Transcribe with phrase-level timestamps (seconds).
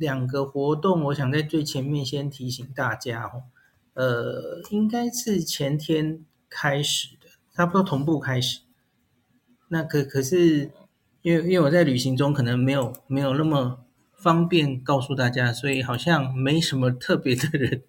[0.00, 3.42] 两个活动，我想在最前面先提醒大家哦，
[3.92, 8.60] 呃，应该是前天开始的，差不多同步开始。
[9.68, 10.70] 那可可是，
[11.20, 13.84] 因为因为我在旅行中，可能没有没有那么
[14.14, 17.82] 方便告诉大家，所以好像没什么特别的人，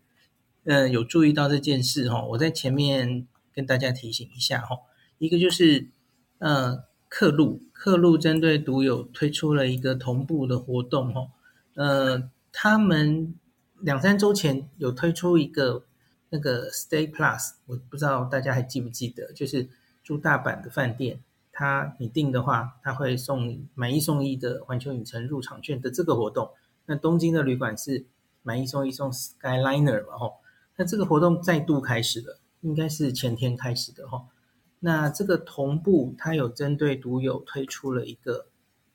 [0.66, 2.28] 呃，有注意到这件事哦。
[2.32, 4.84] 我在前面跟大家提醒一下哦，
[5.18, 5.88] 一个就是
[6.39, 11.30] 呃，客路客路针对独友推出了一个同步的活动哦。
[11.75, 13.33] 呃，他们
[13.79, 15.86] 两三周前有推出一个
[16.29, 19.69] 那个 Stay Plus，我不知道大家还记不记得，就是
[20.04, 26.51] 住大阪的饭店，他你订的话，他会送你买一送一的环球影城入场券的这个活动。
[26.86, 28.05] 那东京的旅馆是
[28.43, 30.35] 买一送一送 Skyliner 嘛，吼，
[30.75, 34.27] 那这个活动再度开始了，应该是前天开始的吼。
[34.80, 38.47] 那这个同步，它有针对独有推出了一个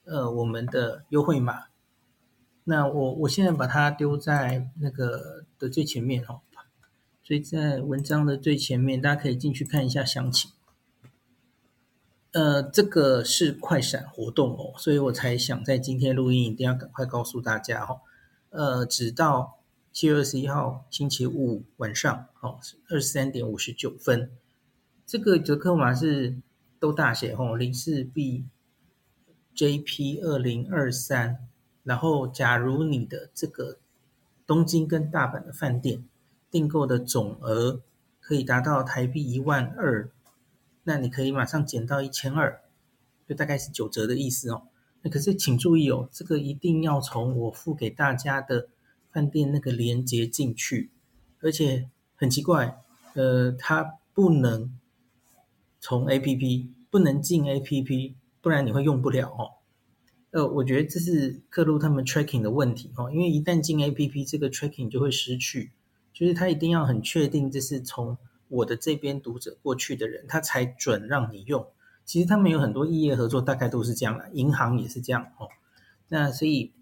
[0.05, 1.65] 呃我们的优惠码。
[2.69, 6.41] 那我我现在把它丢在那个的最前面哦，
[7.23, 10.51] 所以在文章的最前面，大家可以进去看一下详情。
[12.33, 18.01] 呃，这个是快闪活动哦，所以我才想在今天录音一定要赶快告诉大家哦。
[18.51, 19.61] 呃，直到
[19.93, 22.59] 七月二十一号星期五晚上哦，
[22.91, 24.33] 二十三点五十九分，
[25.07, 26.41] 这个折扣码是
[26.81, 28.45] 都大写哦，零四 B
[29.55, 31.46] JP 二零二三。
[31.87, 33.79] 然后，假如你的这个
[34.45, 36.05] 东京跟大阪的饭店
[36.51, 37.81] 订购的总额
[38.19, 40.11] 可以达到台币一万二，
[40.83, 42.61] 那你可以马上减到一千二，
[43.29, 44.65] 就大概是九折的意思哦。
[45.03, 48.67] 那可是请注意哦，这个一定要从我付给大家的
[49.13, 50.91] 饭店那个链接进去，
[51.41, 52.83] 而且很奇怪，
[53.15, 54.77] 呃，它不能
[55.79, 59.56] 从 APP，不能进 APP，不然你会用不了哦。
[60.33, 65.71] 呃，我觉得这是客路他们 tracking 的问题哦，因为一旦进 APP，这个 tracking 就会失去，
[66.13, 68.19] 就是他一定要很确定这是从
[68.49, 71.67] 我的这边读者过去的人，他才准让你用。
[72.05, 75.49] 其实他们有很多异业合作，大概都是这样的，银行也是这样哦。
[76.09, 76.73] 那所以，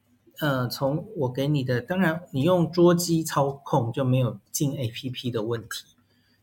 [0.41, 5.95] 呃，从我给你的，当然你用桌机操控就没有进 APP 的问题。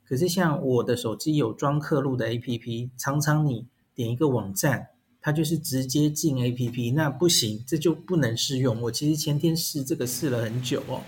[0.08, 4.88] 可是像我的手机有装客路的 APP，常常你点一个网站。
[5.24, 8.82] 它就是直接进 APP，那不行，这就不能试用。
[8.82, 11.04] 我其实前天试这个试了很久哦。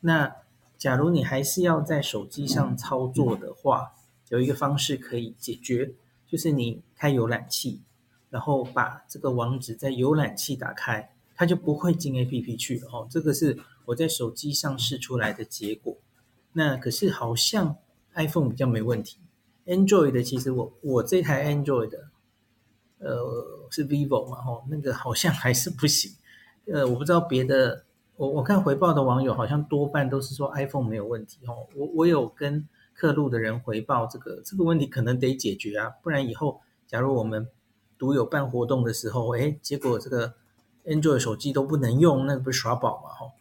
[0.00, 0.34] 那
[0.78, 3.92] 假如你还是要在手机上操作的话，
[4.30, 5.92] 有一个方式可以解决，
[6.26, 7.82] 就是你开浏览器，
[8.30, 13.06] 然后把这个网址在浏览器打开，它就不会进 APP 去哦。
[13.10, 15.94] 这个是我在手机上试出来的结果。
[16.54, 17.76] 那可是好像
[18.14, 19.18] iPhone 比较没问题
[19.66, 22.08] ，Android 的其实我我这台 Android 的。
[22.98, 24.40] 呃，是 vivo 嘛？
[24.42, 26.12] 吼，那个好像还是不行。
[26.66, 27.84] 呃，我不知道别的，
[28.16, 31.44] 我我看回报的网友好像多半都是说 iPhone 没有问题。
[31.46, 37.48] 吼，我我有跟客路的人回报这个这个问题，可能得解决啊，不然以后假如我们
[37.98, 40.34] 独有办活动的时候，哎，结果这个
[40.84, 43.10] Android 手机都不能用，那不是耍宝嘛？
[43.10, 43.32] 吼，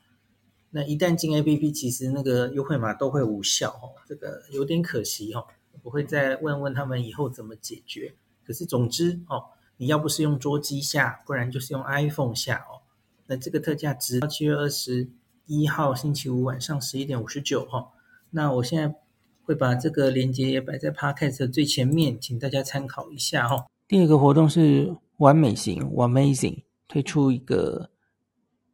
[0.72, 3.70] 那一旦进 APP，其实那个优惠码都会无效。
[3.72, 5.34] 吼，这个有点可惜。
[5.34, 5.48] 吼，
[5.84, 8.16] 我会再问问他们以后怎么解决。
[8.46, 9.46] 可是总之哦。
[9.78, 12.86] 你要不是用桌机下，不然就是用 iPhone 下哦。
[13.26, 15.10] 那这个特价直到七月二十
[15.48, 17.90] 一号星期五晚上十一点五十九哈。
[18.30, 18.96] 那我现在
[19.44, 23.66] 会把这个链接也摆在 Podcast 的最前面，请大家参考一下哈。
[23.88, 27.90] 第二个活动是完美行 Wamazing 推出一个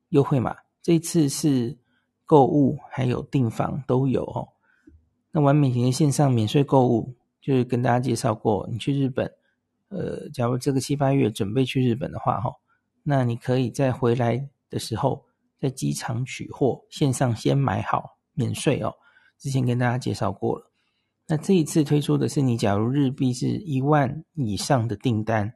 [0.10, 1.78] 优惠码，这次是
[2.26, 4.50] 购物还有订房都有哦。
[5.32, 9.34] 那完美型的线上免税购物，就是跟大家介绍过，你去日本。
[9.90, 12.52] 呃，假如这个七八月准备去日本的话，哈，
[13.04, 15.26] 那你可以在回来的时候
[15.60, 18.94] 在机场取货，线上先买好，免税哦。
[19.38, 20.72] 之前跟大家介绍过了。
[21.28, 25.54] 那这一次推出的是，你假如日币是一万以上的订单，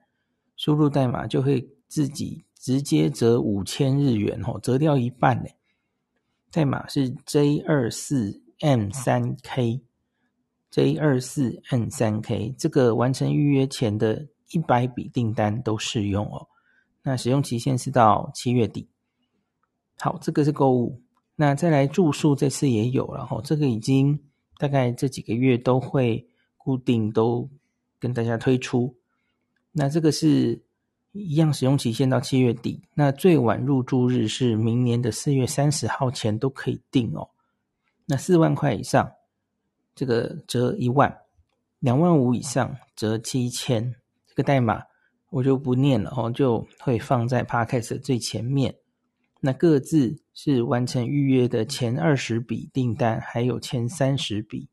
[0.55, 5.49] 输入代码就会自己直接折五千日元哦，折掉一半呢。
[6.51, 9.83] 代码是 J 二四 M 三 K。
[10.73, 16.47] J 二四 N 三 K 这个完成预约前的一百笔订单都适用哦。
[17.03, 18.89] 那使用期限是到七月底。
[19.99, 20.99] 好，这个是购物。
[21.35, 24.19] 那再来住宿，这次也有了，然后这个已经
[24.57, 26.27] 大概这几个月都会
[26.57, 27.47] 固定都
[27.99, 28.95] 跟大家推出。
[29.73, 30.59] 那这个是
[31.11, 32.81] 一样使用期限到七月底。
[32.95, 37.29] 那最晚入住日是明年的四月三十号前都可以订哦。
[38.07, 39.11] 那四万块以上。
[39.95, 41.15] 这个折一万，
[41.79, 43.95] 两万五以上折七千。
[44.27, 44.83] 这个代码
[45.29, 48.75] 我就不念了哦，就会放在 Podcast 的最前面。
[49.39, 54.69] 那各自是完成预约的前二十笔订单，还有前三十笔。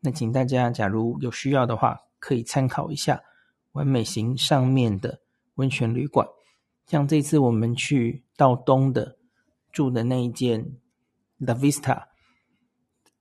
[0.00, 3.22] 那请大家假如有需要的话，可以参考一下
[3.72, 5.20] 完美行上面的
[5.54, 6.26] 温泉旅馆。
[6.86, 9.16] 像这次我们去到东的
[9.72, 10.76] 住的那一间
[11.38, 12.04] La Vista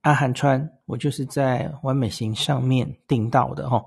[0.06, 3.84] 阿寒川，我就是在完美行上面订到的哦。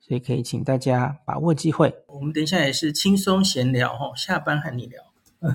[0.00, 1.94] 所以可以请大家把握机会。
[2.08, 5.00] 我们等一下也是轻松闲聊哦，下班和你聊。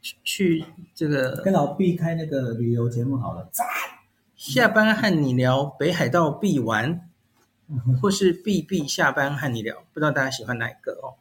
[0.00, 3.50] 去去这个跟老毕开那个旅游节目好了。
[4.34, 7.10] 下班和你聊北海道必玩，
[8.00, 11.20] 或是必必下班和你聊，不知道大家喜欢哪一个哦？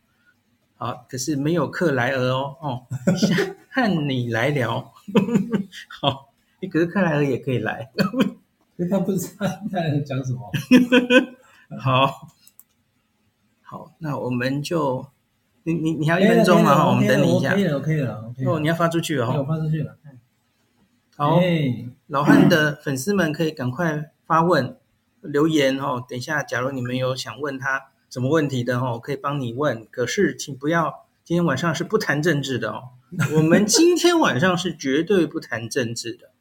[0.75, 2.88] 好，可是没有克莱尔哦哦，
[3.69, 4.94] 和你来聊。
[6.01, 6.32] 好，
[6.68, 7.92] 可是克莱尔也可以来。
[8.89, 10.51] 他不知道他在讲什么。
[11.80, 12.27] 好，
[13.62, 15.06] 好，那我们就
[15.63, 16.75] 你你你还有一分钟吗？
[16.75, 17.54] 哈，我们等你一下。
[17.54, 18.33] 可以了，可以了。
[18.45, 19.38] 哦，你要发出去了哈。
[19.38, 19.95] 我发出去了。
[21.15, 21.39] 好，
[22.07, 24.75] 老汉的粉丝们可以赶快发问
[25.21, 26.04] 留言哦。
[26.07, 29.86] 等一下，假如你们有想问他什么问题的哦，可以帮你问。
[29.92, 32.89] 可是请不要今天晚上是不谈政治的哦。
[33.36, 36.31] 我们今天晚上是绝对不谈政治的。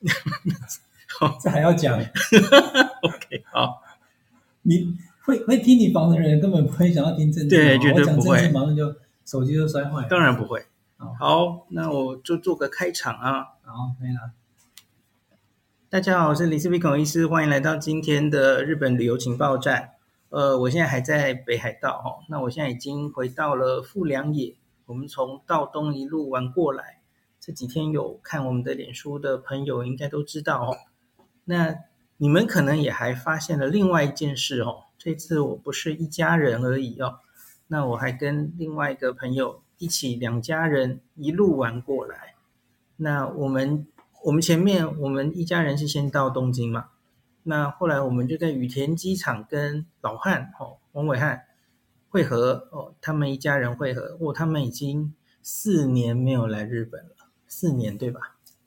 [1.18, 1.98] 好，这还要讲？
[3.02, 3.82] OK，好。
[4.62, 8.48] 你会会听你房的人根本不会想要听政治，对，绝对不会。
[8.50, 8.94] 马上就
[9.24, 10.06] 手机就摔坏。
[10.08, 10.66] 当然不会。
[11.18, 13.44] 好，那我就做个开场啊。
[13.62, 14.32] 好，可以了。
[15.88, 19.92] 大家好，我是林氏璧孔医师，欢迎来到今天的日本旅游情报站。
[20.30, 24.56] 呃，我现在还在北海道哦，那我现在已经回到了富良野。
[24.86, 26.95] 我们从道东一路玩过来，
[27.46, 30.76] 这几天有看我们的脸书的朋友应该都知道哦。
[31.44, 31.76] 那
[32.16, 37.20] 你们可能也还发现了另外一件事哦，这次我不是一家人而已哦，
[37.68, 42.34] 那我还跟另外一个朋友一起两家人一路玩过来。
[42.96, 43.86] 那我们
[44.24, 46.88] 我们前面我们一家人是先到东京嘛，
[47.44, 51.42] 那后来我们就在羽田机场跟老汉哦，王伟汉
[52.08, 57.10] 会合哦，他们一家人会合哦，他们已经四年没有来日本了，
[57.46, 58.20] 四年对吧？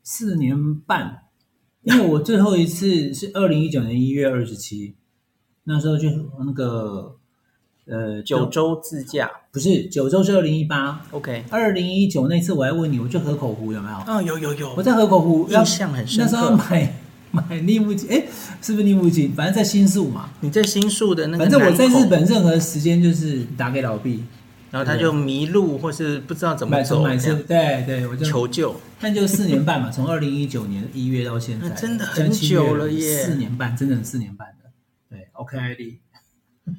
[0.04, 1.24] 四年半。
[1.84, 4.96] 因为我最后一次是二零一九年一月二十七，
[5.64, 6.10] 那时候就
[6.46, 7.16] 那个
[7.88, 14.14] 呃九州自驾，不是九州是二零一八，OK，二零一九那次我还问你，我去河口湖有没有？
[14.14, 16.32] 哦，有有有，我在河口湖印象很深刻。
[16.32, 16.96] 那时候买
[17.32, 18.26] 买立木金，哎，
[18.62, 19.32] 是不是立木金？
[19.32, 20.30] 反正在新宿嘛。
[20.42, 24.26] 你在新宿的那个，反正我在日本任何时间就是打给老毕。
[24.72, 28.76] 然后他就迷路，或是不知道怎么走，买车，对对，我就求救。
[29.00, 34.72] 但就四年半嘛， 从二零一九年一月到现在，真的很久了耶，四年半，真的四年半的。
[35.10, 36.00] 对，OKID。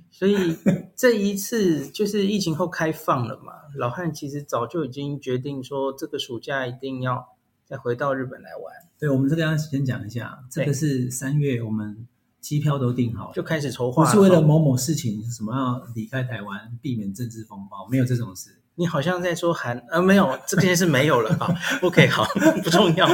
[0.11, 0.57] 所以
[0.95, 7.27] 这一次就是疫情后开放了嘛，老汉其实早就已经决定说，这个暑假一定要
[7.65, 8.73] 再回到日本来玩。
[8.99, 12.07] 对，我们这个要先讲一下，这个是三月我们。
[12.41, 14.05] 机票都订好，就开始筹划。
[14.05, 18.57] 不是为了某某事情，什么要离开台湾，避免政治风暴， 没有这种事。
[18.77, 21.55] 你好像在说韩，呃，没有，这件事没有了啊。
[21.83, 22.25] OK，好，
[22.65, 23.07] 不重要。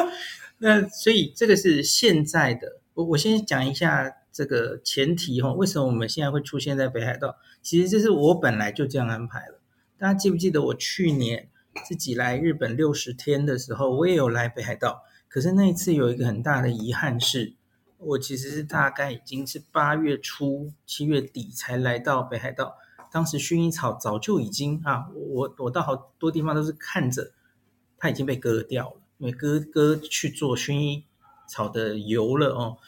[0.59, 2.81] 那所以这个是现在的。
[2.95, 7.37] 我我先讲一下这个前提哈，为什么我们现在会出现在北海道？
[7.63, 9.61] 其实这是我本来就这样安排了。
[9.99, 11.49] 大家记不记得我去年
[11.85, 15.03] 自己来日本六十天的时候，我也有来北海道。
[15.29, 17.55] 可是那一次有一个很大的遗憾是。
[18.07, 22.77] 我其实是大概已经是八月初、七月底才来到北海道，
[23.11, 27.33] 当时薰衣草早就已经啊，我我到好多地方都是看着
[27.99, 31.05] 它已经被割掉了，因为割割去做薰衣
[31.49, 32.79] 草的油了哦，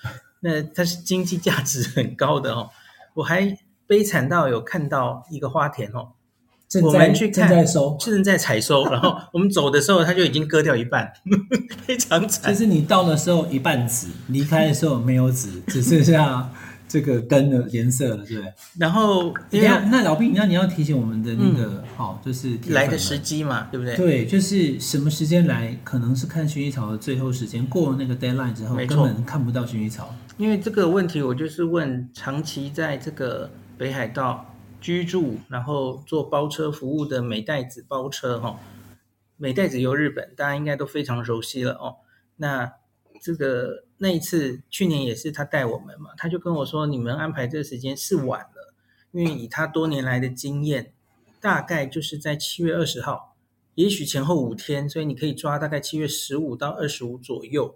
[0.41, 2.71] 那它是经济价值很高的哦，
[3.15, 6.13] 我还悲惨到有看到一个花田哦。
[6.83, 11.11] 我们去看，正在收，正在采收，然后我们走的时候，它就已经割掉一半，
[11.87, 12.53] 非常惨。
[12.53, 16.51] 就是你到的时候一半紫，离开的时候没有紫，只剩下
[16.87, 18.53] 这个根的颜色了，对不对？
[18.79, 23.97] 然后，那老毕，那你要提醒我们的那个，好、嗯，就是来的时机嘛，对不对？
[23.97, 30.15] 对，就是什么时间来，可能是看薰衣草的最后时间，过了那个 deadline 之后，根本看不到薰衣草。
[30.37, 34.45] 因为这个问题，我就是问长期在这个北海道。
[34.81, 38.61] 居住，然后做包车服务的美代子包车哈，
[39.37, 41.97] 美代子游日本，大家应该都非常熟悉了哦。
[42.37, 42.73] 那
[43.21, 48.75] 这个那一次去年也是他带我们嘛，他就跟我说，你们安排这个时间是晚了，
[49.11, 50.93] 因为以他多年来的经验，
[51.41, 53.35] 大概就是在七月二十号，
[53.75, 57.75] 也许前后五天，所以你可以抓大概七月十五到二十五左右，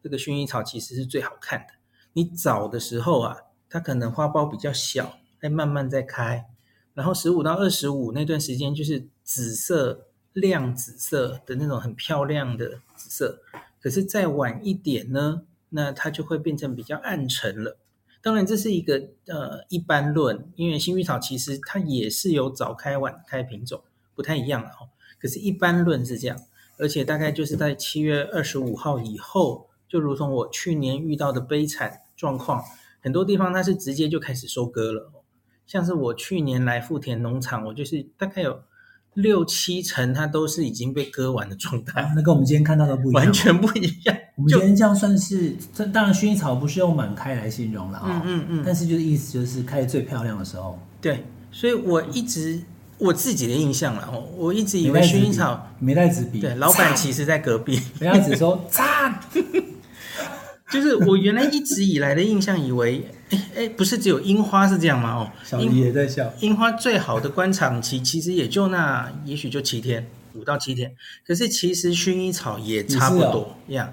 [0.00, 1.74] 这个薰衣草其实是最好看的。
[2.12, 3.36] 你早的时候啊，
[3.68, 5.18] 它可能花苞比较小。
[5.40, 6.46] 再慢慢再开，
[6.94, 13.42] 然后十五到二十五那段时间就是紫色，亮紫色的那种很漂亮的紫色。
[13.80, 17.78] 可是再晚一点呢，那它就会变成比较暗沉了。
[18.22, 23.82] 当然这是一个呃一般论，因为幸运草其实它也是有早开晚开品种，
[24.14, 24.88] 不太一样哦。
[25.18, 26.36] 可是，一般论是这样，
[26.78, 32.64] 而且大概就是在七月二十五号以后，就如同我去年遇到的悲惨状况，
[33.00, 35.12] 很多地方它是直接就开始收割了。
[35.66, 38.60] 像是我去年来富田农场，我就是大概有
[39.14, 42.12] 六七成，它都是已经被割完的状态。
[42.14, 44.16] 那跟我们今天看到的不一样，完全不一样。
[44.36, 50.78] 我们今天这样算是，这当然薰衣草不是用满开来形容了啊、哦，嗯嗯嗯，但是就是意思就是开最漂亮的时候。
[51.00, 52.62] 对，所以我一直。
[52.98, 59.20] 我自己的印象了哦，我一直以为薰衣草没带纸笔，对，老板其实在隔壁，人家只说 赞，
[60.70, 65.14] 就是我原来一直以来的印象，以为哎哎，不是只有樱花是这样吗？
[65.14, 66.32] 哦，小李也在笑。
[66.40, 70.94] 樱花最好的观赏期其实也就那，也许就七天，五到七天。
[71.26, 73.92] 可是其实薰衣草也差不多呀。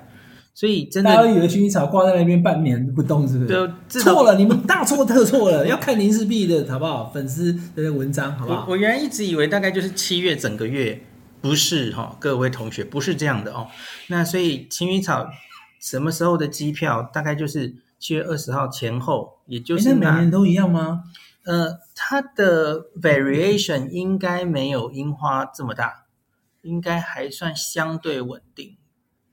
[0.55, 3.47] 所以真的，大家以为薰衣草挂在那边半年不动，是不是？
[3.47, 5.67] 对错了，你们大错特错了。
[5.67, 7.09] 要看林氏璧的好不好？
[7.11, 8.65] 粉丝的文章好不好？
[8.67, 11.01] 我我原来一直以为大概就是七月整个月，
[11.41, 13.65] 不是哈、哦，各位同学不是这样的哦。
[14.09, 15.27] 那所以薰衣草
[15.79, 17.73] 什么时候的机票大概就是
[18.03, 21.05] 七月二十号前后，也就是每年都一样吗？
[21.45, 26.07] 呃，它的 variation 应该没有樱花这么大，
[26.63, 28.75] 应该还算相对稳定。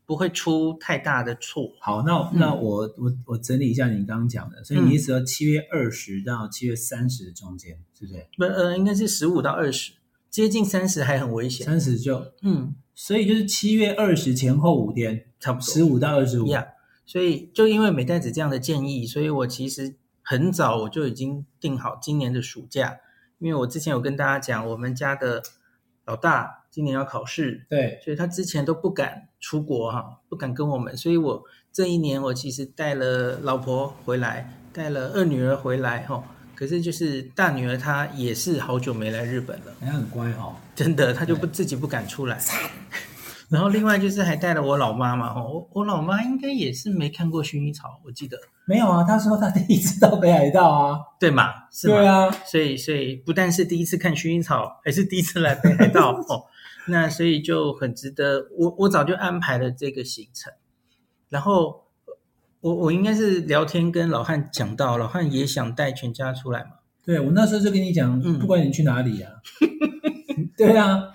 [0.07, 1.73] 不会出太大的错。
[1.81, 8.27] 好，那那我、嗯、我我整理一下你刚刚讲的，所以你意思说七月二十到七月三十中间，是不是？
[8.39, 9.95] 不，呃，应该是十五到二十，
[10.29, 11.67] 接近三十还很危险。
[11.67, 16.47] 三十就嗯，所以就是七月二十前后五天，差不多十五到二十五。
[16.47, 16.67] Yeah,
[17.11, 22.99] 所以就因为美代子这样的建议，所以我其实很早我就已经定好今年的暑假，
[23.38, 25.43] 因为我之前有跟大家讲，我们家的
[26.05, 26.59] 老大。
[26.71, 36.23] 今年要考试，对，所以他之前都不敢出国哈，不敢跟我们，所以我这一年我其实带了老婆回来，带了二女儿回来哈，
[36.55, 42.40] 可是就是大女儿她也是好久没来日本了，她很乖哦，真的，她就不自己不敢出来。
[43.50, 51.69] 然后另外就是还带了我老妈嘛，我我老妈应该也是没看过薰衣草，我记得没有啊，她说她第一次到北海道啊，对嘛？
[51.73, 51.97] 是吗？
[51.97, 56.45] 对啊，所以所以不但是第一次看薰衣草，还是第一次来北海道 哦。
[56.87, 60.52] 那所以就很值得，我我早就安排了这个行程，
[61.28, 61.85] 然后
[62.61, 66.71] 我我应该是聊天跟老汉讲到，老汉也想带全家出来嘛。
[67.04, 69.33] 对，我那时候就跟你讲，嗯、不管你去哪里啊，
[70.57, 71.09] 对啊，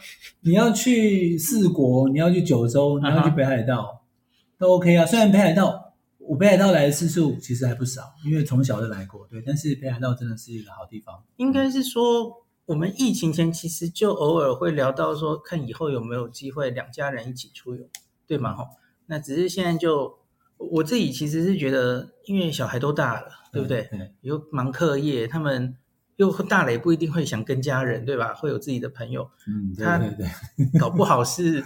[0.46, 5.06] 你要去四国，你要去九州，你要去北海道，嗯、都 OK 啊。
[5.06, 9.42] 虽然北海道我北海道来的次数其实还不少，因为从小就来过，对。
[9.46, 12.46] 但是北海道真的是一个好地方，应该是说。
[12.68, 17.84] 我们疫情前其实就偶尔会聊到说，看以后有没有机会两家人一起出游，
[18.26, 18.56] 对吗？
[18.56, 18.68] 哈，
[19.06, 20.18] 那只是现在就
[20.58, 23.84] 我自己其实是觉得，因为小孩都大了，对不对？
[23.92, 25.76] 对，又忙课业，他们
[26.18, 28.34] 又大了，也不一定会想跟家人，对吧？
[28.34, 31.64] 会有自己的朋友，嗯，对对对，他 搞不好是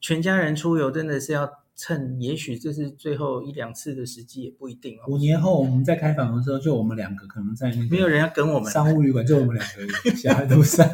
[0.00, 1.50] 全家人出游，真的是要。
[1.78, 5.04] 趁也许这是最后一两次的时机，也不一定哦。
[5.08, 9.86] 五年后我们在开房的时候，就我们两个可能在那个没有人要跟我们商务旅馆，就我们两个
[10.16, 10.90] 小孩都在，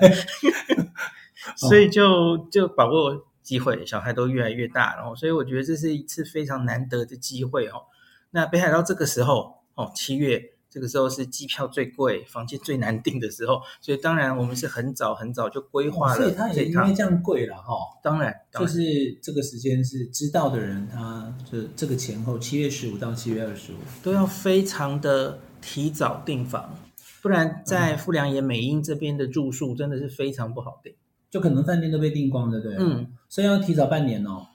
[1.56, 7.84] 所以就就把握机会，小孩都越来越大，然后所以我觉得这是一次非常难得的机会哦。
[8.32, 10.51] 那北海道这个时候哦，七月。
[10.72, 16.16] 这个时候是机票最贵、房间最难订的时候，所以当然我们是很早很早就规划了。
[16.16, 17.74] 所以它也因为这样贵了哈。
[18.02, 18.80] 当然，就是
[19.22, 26.74] 这个时间是知道的人，他就这个前后七月十五到七月二十五都要非常的提早订房，
[27.20, 30.94] 不然在富良野美瑛这边的住宿真的是非常不好订，
[31.30, 32.74] 就可能饭店都被订光了，对。
[32.78, 34.46] 嗯，所以要提早半年哦。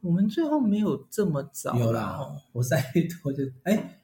[0.00, 2.18] 我们最后没有这么早，有啦，
[2.50, 3.97] 我三月多就哎。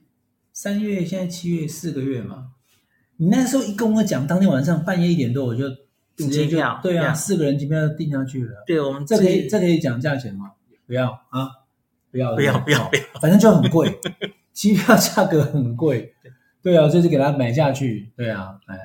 [0.54, 2.52] 三月，现在七月，四个月嘛。
[3.16, 5.68] 你那时候一跟我讲，当天晚上半夜一点多，我就
[6.16, 8.62] 直接就对啊，四个人机票订下去了。
[8.64, 10.52] 对，我们这可以这可以讲价钱吗？
[10.86, 11.50] 不要啊，
[12.12, 13.98] 不要不要不要不要，反正就很贵，
[14.54, 16.14] 机票价格很贵。
[16.62, 18.12] 对啊，就是给他买下去。
[18.16, 18.78] 对啊，哎，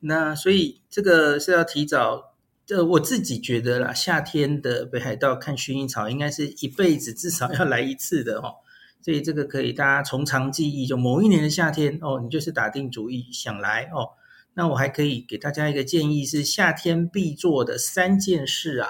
[0.00, 2.34] 那所以这个是要提早。
[2.66, 8.56] 这我自己觉得啦，夏天的北海道看薰衣草，应该是一辈子至少要来一次的哦。
[9.00, 14.10] 所以这个可以大家从长计议，就某一年的夏天哦，你就是打定主意想来哦。
[14.54, 18.88] 那我还可以给大家一个建议，是夏天必做的三件事啊。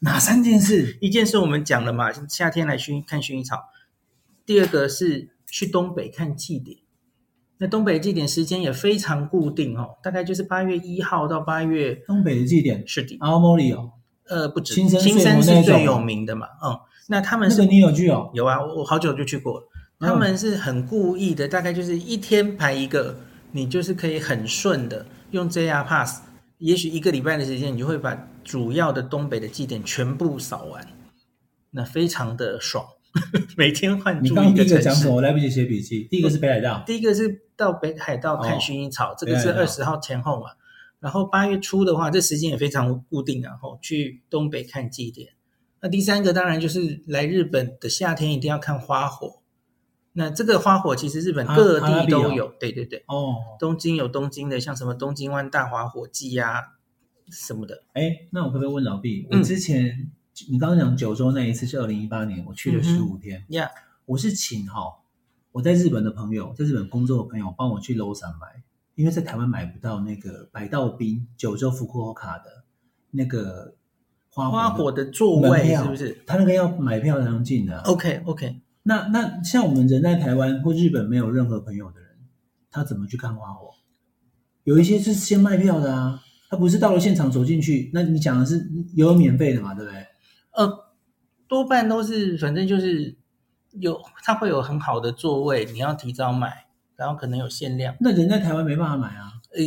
[0.00, 0.96] 哪三件事？
[1.00, 3.64] 一件事我们讲了嘛，夏天来薰看薰衣草。
[4.46, 6.78] 第二个是去东北看祭典，
[7.58, 11.96] 那东北祭典时间也非常固定哦，大概就是八月一号到八月。
[12.06, 13.92] 东北的祭典是的，青森哦。
[14.28, 18.30] 呃，不止，青森青森是最有名的嘛，嗯，那他们是你有去哦？
[18.34, 19.66] 有啊，我好久就去过了。
[19.98, 23.18] 他们是很故意的，大概就是一天排一个，
[23.52, 26.22] 你就是可以很顺的用 JR Pass，
[26.58, 30.86] 也许一个礼拜的时间，你就会把主要的东北的祭典全部扫完，
[31.70, 32.84] 那非常的爽。
[33.56, 34.50] 每天换住一个城市。
[34.50, 35.14] 你刚第一个讲什么？
[35.16, 36.06] 我来不及写笔记。
[36.10, 40.50] 第一个是北海道，第一个是到北海道看薰衣草，哦、这个是二十号前后嘛。
[41.00, 45.30] 然后八月初的话，这时间也非常固定，然后去东北看祭典。
[45.80, 49.40] 那第三个当然就是来日本的夏天一定要看花火。
[50.14, 53.04] 那这个花火其实日本各地都有，对对对。
[53.06, 56.64] 哦，东京有东京的，像什么东京湾大花火季呀、啊、
[57.30, 57.84] 什么的。
[57.92, 59.28] 哎，那我可不可以问老毕？
[59.30, 60.10] 我之前、嗯、
[60.50, 63.44] 你刚刚讲九州那一次是二零一八年，我去了十五天。
[63.50, 64.80] 呀、嗯，我是请哈
[65.52, 68.64] 我在日本的朋友，在日本工作的朋友帮我去 Lawson 买，
[68.96, 72.64] 因为在台湾买不到那个百道冰九州福库卡的
[73.12, 73.76] 那个
[74.50, 76.22] 花火的座位，是不是？
[76.26, 77.78] 他那个要买票才能进的。
[77.80, 78.60] OK OK。
[78.84, 82.10] 那那像我们人在台湾或日本没有任何朋友的人，
[82.70, 83.70] 他怎么去看花火？
[84.64, 87.90] 有一些是先卖票的啊，他不是到了现场走进去。
[87.92, 90.06] 那你讲的是有免费的嘛，对不对？
[90.52, 90.70] 呃，
[91.46, 93.16] 多半都是，反正就是
[93.72, 96.66] 有，他会有很好的座位，你要提早买，
[96.96, 97.94] 然后可能有限量。
[98.00, 99.32] 那人在台湾没办法买啊？
[99.54, 99.62] 呃，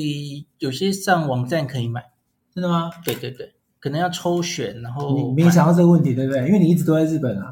[0.59, 2.11] 有些上网站可以买，
[2.53, 2.91] 真的吗？
[3.03, 3.53] 对对对。
[3.81, 6.45] 可能要抽选，然后你没想到这个问题，对不对？
[6.45, 7.51] 因为你一直都在日本啊。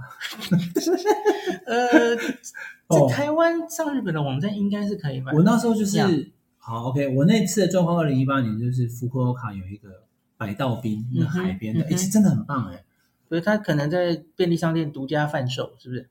[1.65, 5.33] 呃，在台湾上日本的网站应该是可以买。
[5.33, 9.89] 我那时候就是好 OK，我那次的状况，二零一八年就是福克欧卡有一个
[10.37, 12.83] 百道冰那海边的，哎，是真的很棒哎。
[13.27, 16.09] 所以他可能在便利商店独家贩售，是不是？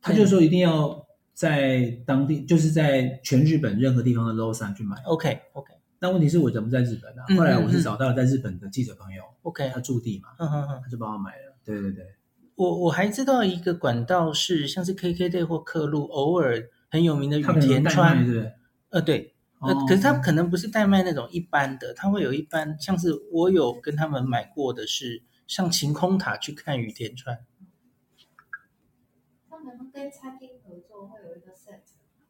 [0.00, 1.04] 他就说一定要
[1.34, 4.96] 在当地，就是在全日本任何地方的 Lawson 去买。
[5.04, 5.73] OK OK。
[6.04, 7.22] 但问题是我怎么在日本呢？
[7.34, 11.56] 后来我是找到了在日本的记者朋友，OK，他驻地嘛，嗯嗯嗯，他就帮我买了。
[11.64, 12.04] 对对对，
[12.56, 18.52] 我我还知道一个管道是像是 KKday 或客路，偶尔很有名的羽田川，对，
[18.90, 27.38] 呃对，呃可是他可能不是代卖那种一般的，他会有一般，像是我有跟他们买过的是上晴空塔去看雨田川。
[29.48, 31.80] 他们跟餐厅合作会有一个 set，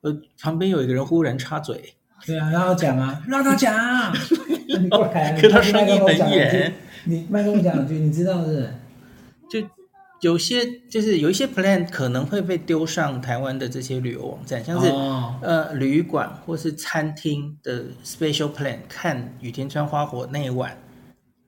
[0.03, 1.97] 呃，旁边有一个人忽然插嘴。
[2.27, 4.13] 对啊， 让他讲啊，让他讲。
[4.67, 6.73] 你过来，可他声音很远。
[7.05, 8.73] 你麦克风讲两句，你知道是？
[9.51, 9.61] 就
[10.21, 20.77] 有些就是有一些 plan 可能会被丢上台湾的这些旅游网站，像是、哦、呃旅馆或是餐厅的 special plan，看雨天川花火那一晚，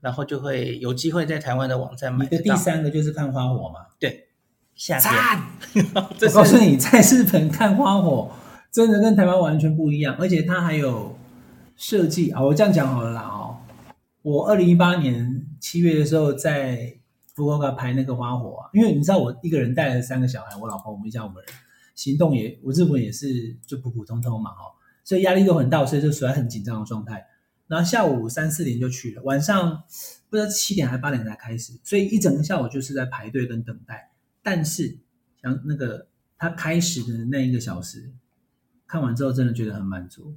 [0.02, 2.26] 然后就会有机会在台湾的网站买。
[2.30, 3.86] 你的第三个就是看花火嘛？
[3.98, 4.28] 对，
[4.74, 5.84] 夏天。
[5.94, 8.30] 我告诉你，在日本看花火。
[8.76, 11.16] 真的跟台湾完全不一样，而且它还有
[11.76, 12.42] 设计啊！
[12.42, 13.56] 我这样讲好了啦哦。
[14.20, 16.94] 我二零一八年七月的时候在
[17.34, 21.46] 福冈拍那个花火啊，因为你知道我一个人带了三个小孩，我老婆我们一家五人，
[21.94, 24.64] 行动也我日本也是就普普通通嘛哈，
[25.04, 27.24] 所以压力都很大，所以就处在很紧张的状态。
[27.68, 29.84] 然后下午三四点就去了，晚上
[30.28, 34.10] 不知道七点还是八点才开始，所以一整个下午就是在排队跟等待。
[34.42, 34.98] 但是
[35.40, 38.12] 像那个它开始的那一个小时。
[38.86, 40.36] 看完之后真的觉得很满足，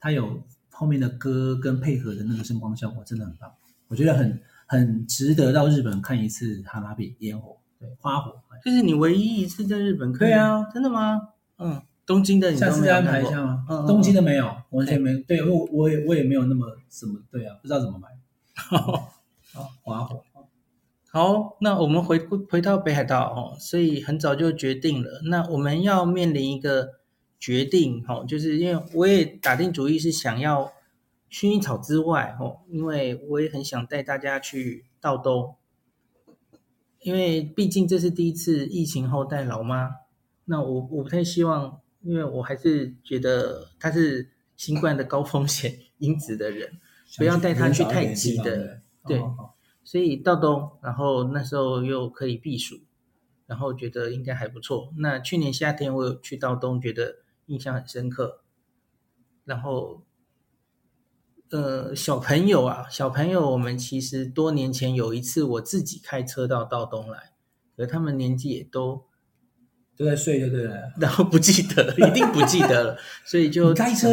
[0.00, 3.52] 他有后面的歌跟配合的那个声光效果真的很棒，
[3.86, 8.34] 我觉得很很值得到日本看一次哈拉比烟火，对，花火。
[8.64, 10.18] 这是你唯一一次在日本看？
[10.20, 11.20] 对啊，真的吗？
[11.58, 13.64] 嗯，东京的你下次再安排一下吗？
[13.68, 15.18] 嗯，东京的没有，完全没有。
[15.20, 18.08] 对，我我也我也没有那么什么，对啊，不知道怎么买。
[18.56, 19.12] 好，
[19.82, 20.24] 花火。
[21.12, 22.18] 好，那我们回
[22.50, 27.03] 回到北海道哦，所以很早就决定了，那我们要面临一个。
[27.44, 30.72] 决定哈，就是因为我也打定主意是想要
[31.30, 35.54] 薰衣草之外哦，因为我也很想带大家去道东，
[37.00, 39.90] 因为毕竟这是第一次疫情后带老妈，
[40.46, 46.78] 那我我不太希望，因为我还是觉得她是新冠的高风险因子的人，
[47.18, 49.20] 不要带她去太急的，对，
[49.82, 52.80] 所以道东，然后那时候又可以避暑，
[53.46, 54.94] 然后觉得应该还不错。
[54.96, 57.16] 那去年夏天我有去道东，觉得。
[57.46, 58.40] 印象很深刻，
[59.44, 60.02] 然后，
[61.50, 67.32] 呃，小朋友啊，小朋友，我们其实多年前有一次我自己开车到道东来，
[67.76, 69.04] 可他们年纪也都
[69.96, 74.08] 都在睡，就对了，然后不记得，一定不记得了，所以就开车，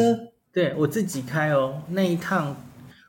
[0.52, 2.56] 对我自己开哦，那一趟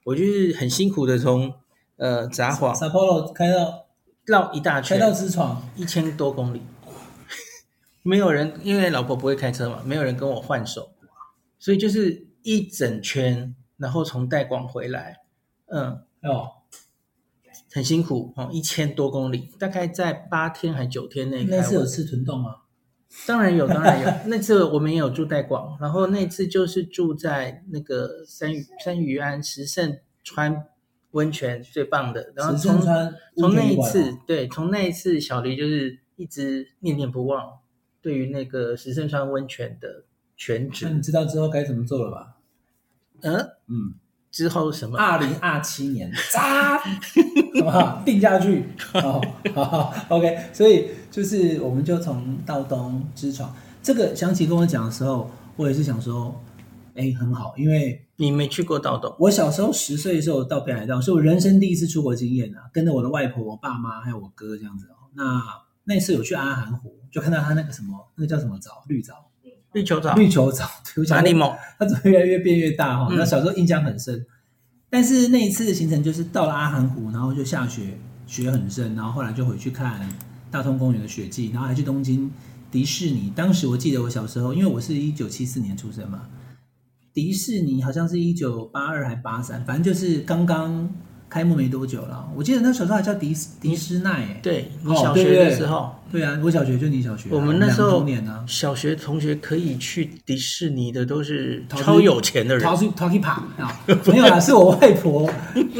[0.05, 1.53] 我就是很辛苦的从
[1.97, 3.87] 呃札幌札幌开到
[4.25, 6.63] 绕一大圈，开到知床一千多公里。
[8.03, 10.93] 没有人，因为老婆不会开车嘛，没有人跟我换手，
[11.59, 15.19] 所以就是一整圈，然后从代广回来，
[15.67, 16.51] 嗯，哦，
[17.71, 21.45] 很辛苦哦，一千多公里，大概在八天还九天内。
[21.45, 22.57] 那次有吃豚冻吗？
[23.27, 24.11] 当然有，当然有。
[24.27, 30.65] 那次我们也有住带广，然后那次就是住在那个三屿 三余安石胜川
[31.11, 32.33] 温泉最棒的。
[32.35, 32.81] 然后从
[33.37, 37.59] 从那一次，对，从那一次小黎就是一直念念不忘，
[38.03, 40.05] 对于那个石胜川温泉的
[40.37, 40.85] 全职。
[40.85, 42.37] 那你知道之后该怎么做了吧？
[43.23, 43.35] 嗯
[43.69, 43.95] 嗯。
[44.33, 44.97] 之后什么？
[44.99, 46.85] 二零二七年，扎，好
[47.62, 48.01] 不好？
[48.05, 48.65] 定下去。
[48.79, 49.21] 好
[49.55, 50.38] 好好，OK。
[50.55, 53.55] 所以就是，我们就从道东之闯。
[53.83, 56.35] 这个想起跟我讲的时候，我也是想说，
[56.95, 59.15] 哎，很好，因为你没去过道东。
[59.19, 65.12] 我小时候十岁的时候到北海道，是我人生第一次出国经验啊，跟着我的外婆、我爸妈还有我哥这样子哦。
[65.15, 65.43] 那
[65.85, 68.85] 那次有去阿寒湖，就看到他那个什么，那个叫什么藻？
[68.88, 69.14] 绿藻。
[69.75, 70.66] 绿球藻，绿球藻，
[71.09, 71.51] 哪里猛？
[71.79, 73.09] 它怎么越来越变越大哈？
[73.16, 74.23] 那、嗯、小时候印象很深，
[74.90, 80.07] 但是那一次的行程就是到了阿寒湖，然后就下雪，雪很深，然后后来就回去看
[80.51, 82.31] 大通公园的雪季，然后还去东京
[82.71, 83.33] 迪士尼。
[83.35, 86.29] 当时我记得我小时候，因为我是一九七四年出生嘛，
[87.14, 90.95] 迪士尼好像是一九八二还八三，反正就是刚刚。
[91.33, 94.38] 开幕没多久了，我记得那小时候还叫迪斯迪斯奈。
[94.42, 97.31] 对，你小学的时候，哦、对，对，对，啊，我小学就你小学。
[97.31, 98.07] 我们那时候
[98.47, 102.62] 小学同学可以去迪士尼的都是超有钱的人。
[102.62, 105.27] 淘去淘去爬啊， 没有啦，是我外婆。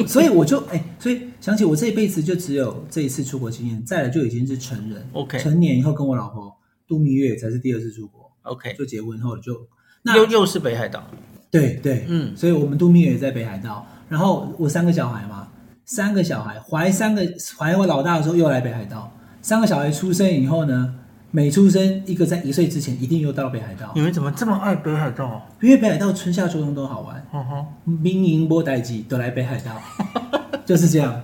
[0.07, 5.07] 所以我就哎，所以想起我这一辈子就只有这一次出国经验，再来就已经是成人。
[5.12, 6.51] OK，成年以后跟我老婆
[6.88, 8.33] 度蜜月才是第二次出国。
[8.45, 9.69] OK，就结婚后就
[10.03, 11.07] 那又又是北海道。
[11.51, 13.87] 对对，嗯，所以我们度蜜月也在北海道。
[14.12, 15.48] 然后我三个小孩嘛。
[15.85, 17.22] 三个小孩怀三个
[17.59, 20.94] 怀我老大的时候又来北海道，三个小孩出生以后呢，
[21.33, 23.90] 每出生一个在一岁之前一定又到北海道。
[23.94, 25.44] 你们怎么这么爱北海道？
[25.61, 27.27] 因为北海道春夏秋冬都好玩。
[27.35, 29.72] 嗯哼，民营波代机都来北海道，
[30.64, 31.20] 就是这样，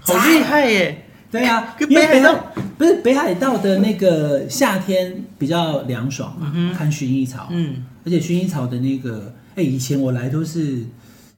[0.00, 1.04] 好厉害耶！
[1.30, 2.38] 对呀、啊，因为北海道
[2.76, 10.84] 不是北海道的那个夏天比较凉爽嘛，嗯、看薰衣草，嗯，而且薰衣草的那个，哎，以前我来都是。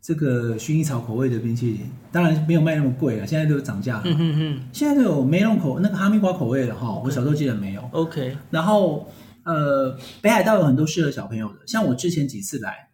[0.01, 1.81] 这个薰衣草口味的冰淇淋，
[2.11, 4.05] 当然没有卖那么贵了，现在都有涨价了。
[4.07, 7.83] 嗯嗯嗯，现在都有梅隆口那个哈密瓜口味了哈.我小时候记得没有。
[7.93, 9.07] OK，然后
[9.43, 12.89] 呃，北海道有很多适合小朋友的，像我之前几次来，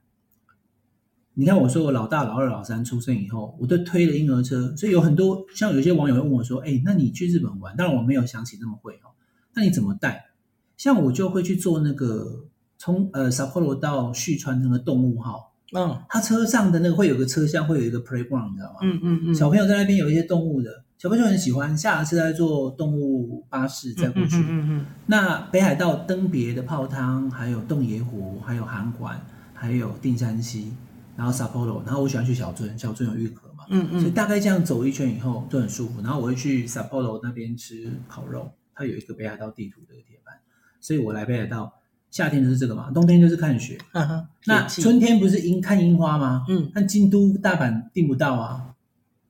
[1.34, 7.76] 你看我说我老大、老二、老三出生以后，我都推了婴儿车，所以有很多像有些网友会问我说：“哎，那你去日本玩？
[7.76, 9.12] 当然我没有想起那么会哦，
[9.54, 10.30] 那你怎么带？
[10.76, 12.46] 像我就会去做那个
[12.78, 18.78] 从呃札幌到旭川那个动物号。”嗯，他车上的那个会有个车厢，会有一个 playground，你知道吗？
[18.82, 19.34] 嗯嗯嗯。
[19.34, 21.76] 小朋友在那边有一些动物的，小朋友很喜欢。
[21.76, 24.36] 下一次再坐动物巴士再过去。
[24.36, 29.20] 嗯嗯，嗯，嗯那北海道登别的泡汤，还有洞爷湖，还有函馆，
[29.52, 30.72] 还有定山溪，
[31.16, 33.64] 然后 Sapporo，然后我喜欢去小樽，小樽有玉河嘛。
[33.68, 34.00] 嗯嗯。
[34.00, 36.00] 所以大概这样走一圈以后都很舒服。
[36.02, 40.36] 然后我会去 Sapporo 那边吃烤肉，它有一个北海道地图的铁板，
[40.80, 41.72] 所以我来北海道。
[42.14, 43.76] 夏天就是这个嘛，冬天就是看雪。
[43.92, 46.44] 嗯哼，那春天不是樱看樱花吗？
[46.48, 48.66] 嗯，但京都、大阪订不到啊，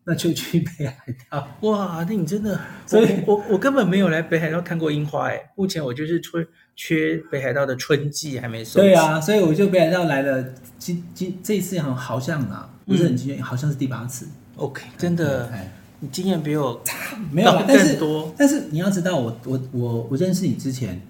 [0.05, 0.94] 那就去北海
[1.31, 1.49] 道。
[1.66, 5.40] 哇，那你真的，所以我我，我根本没有来北海道看过樱花哎。
[5.57, 8.81] 目前我就是缺缺北海道的春季还没收。
[8.81, 10.44] 对啊，所以我就北海道来了，
[10.79, 14.29] 今今这一次好像好像啊，不是很经验，好像是第八次。
[14.57, 15.51] OK，真的，
[16.01, 16.83] 你经验比我
[17.33, 18.31] 没有更多。
[18.37, 21.01] 但是你要知道我，我我我我认识你之前。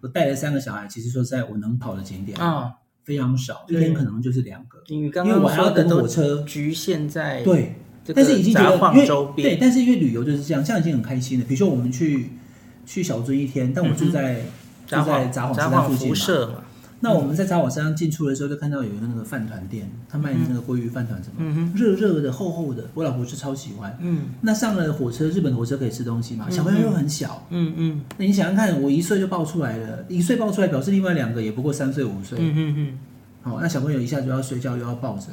[0.00, 2.72] 我带了三个小孩，其实说实在，我能跑的景点啊
[3.04, 4.78] 非常少，一天可能就是两个。
[4.86, 7.74] 因为我还要等火车，局限在对，
[8.14, 9.06] 但是已经觉得因为
[9.42, 11.44] 对，但是因为旅游就是这样，这样已经很开心了。
[11.46, 12.30] 比如说我们去
[12.86, 14.42] 去小樽一天，但我住在
[14.86, 16.64] 住在札幌车站附近嘛。
[17.00, 23.96] 那我们在札幌山上进出的时候，就看到有一个那个饭团店，他卖那个鲑鱼饭团什么，嗯、热热的、厚厚的，我老婆是超喜欢。
[24.00, 26.50] 嗯，那上了火车，日本火车可以吃东西嘛？
[26.50, 32.38] 小朋友又很小，嗯嗯，那你想想看，我一岁就抱出来了，一岁抱出来，表示另外两个也不过三岁五岁。
[32.40, 32.98] 嗯嗯嗯，
[33.42, 35.26] 好，那小朋友一下就要睡觉，又要抱着，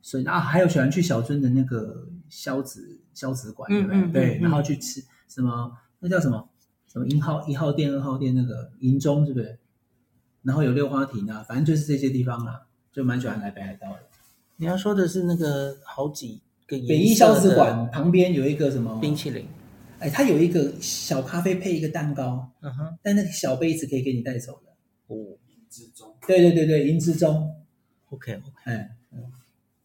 [0.00, 4.10] 所以啊，还有喜欢去小樽的那个消子消子馆，对不对？
[4.12, 5.70] 对，然后去吃什么？
[6.00, 6.48] 那叫什么？
[6.90, 9.58] 什么一号一号店、二号店那个银钟，是不是？
[10.42, 14.00] 然后有六花亭啊，反正就是这些地方啦，就蛮喜欢来北海道的。
[14.56, 19.46] 你要说的是那个好几个北一消子馆旁边有一个什么冰淇淋？
[19.98, 24.72] 哎，它有一个小咖啡配一个蛋糕，嗯哼，但那个小杯子可以给你带走的。
[25.06, 26.14] 哦，银之中。
[26.26, 27.54] 对对对对，银之中。
[28.10, 28.42] OK OK。
[28.64, 28.96] 哎。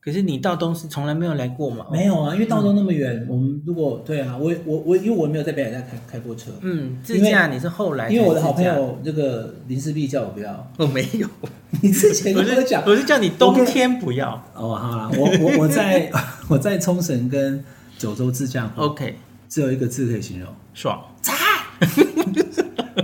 [0.07, 1.85] 可是你到东是从来没有来过嘛？
[1.91, 6.49] 没有啊，因为道东那么远，嗯、我们如果对啊，我我我，因为我没有在北海道开开过车。
[6.61, 8.09] 嗯，自驾你是后来？
[8.09, 10.71] 因为我的好朋友这个林世璧叫我不要。
[10.77, 11.27] 我没有，
[11.83, 14.29] 你之前跟我讲，我是叫你冬天不要。
[14.55, 16.09] 哦，好了，我我我在
[16.47, 17.61] 我在冲绳跟
[17.97, 19.15] 九州自驾，OK，
[19.49, 20.97] 只有一个字可以形容：爽。
[21.21, 21.33] 菜。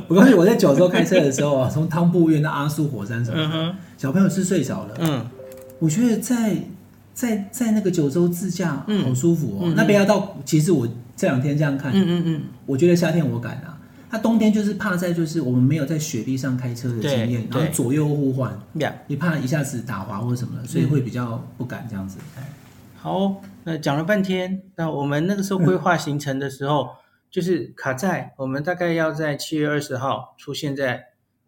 [0.07, 4.95] 我告诉你，我在九州开车的时候啊，从汤布院到阿苏火山什么的，嗯、小朋友是睡着了。
[4.99, 5.25] 嗯，
[5.79, 6.55] 我觉得在
[7.13, 9.59] 在在那个九州自驾嗯好舒服哦。
[9.63, 13.79] 嗯、那边要到其实我这两天这样看，嗯嗯嗯，我觉得夏天我敢啊。
[14.09, 18.57] 他冬天就是怕在就是我们没有在雪地上开车的经验，然后左右互换，
[19.07, 22.19] 你怕一下子打滑或者什么的，所以会比较不敢这样子。
[22.37, 22.43] 嗯、
[22.95, 26.83] 好，那讲了半天，那我们那个时候规划行程的时候。
[26.83, 26.89] 嗯
[27.33, 31.03] 就是卡在我们大概要在七月二十号出现在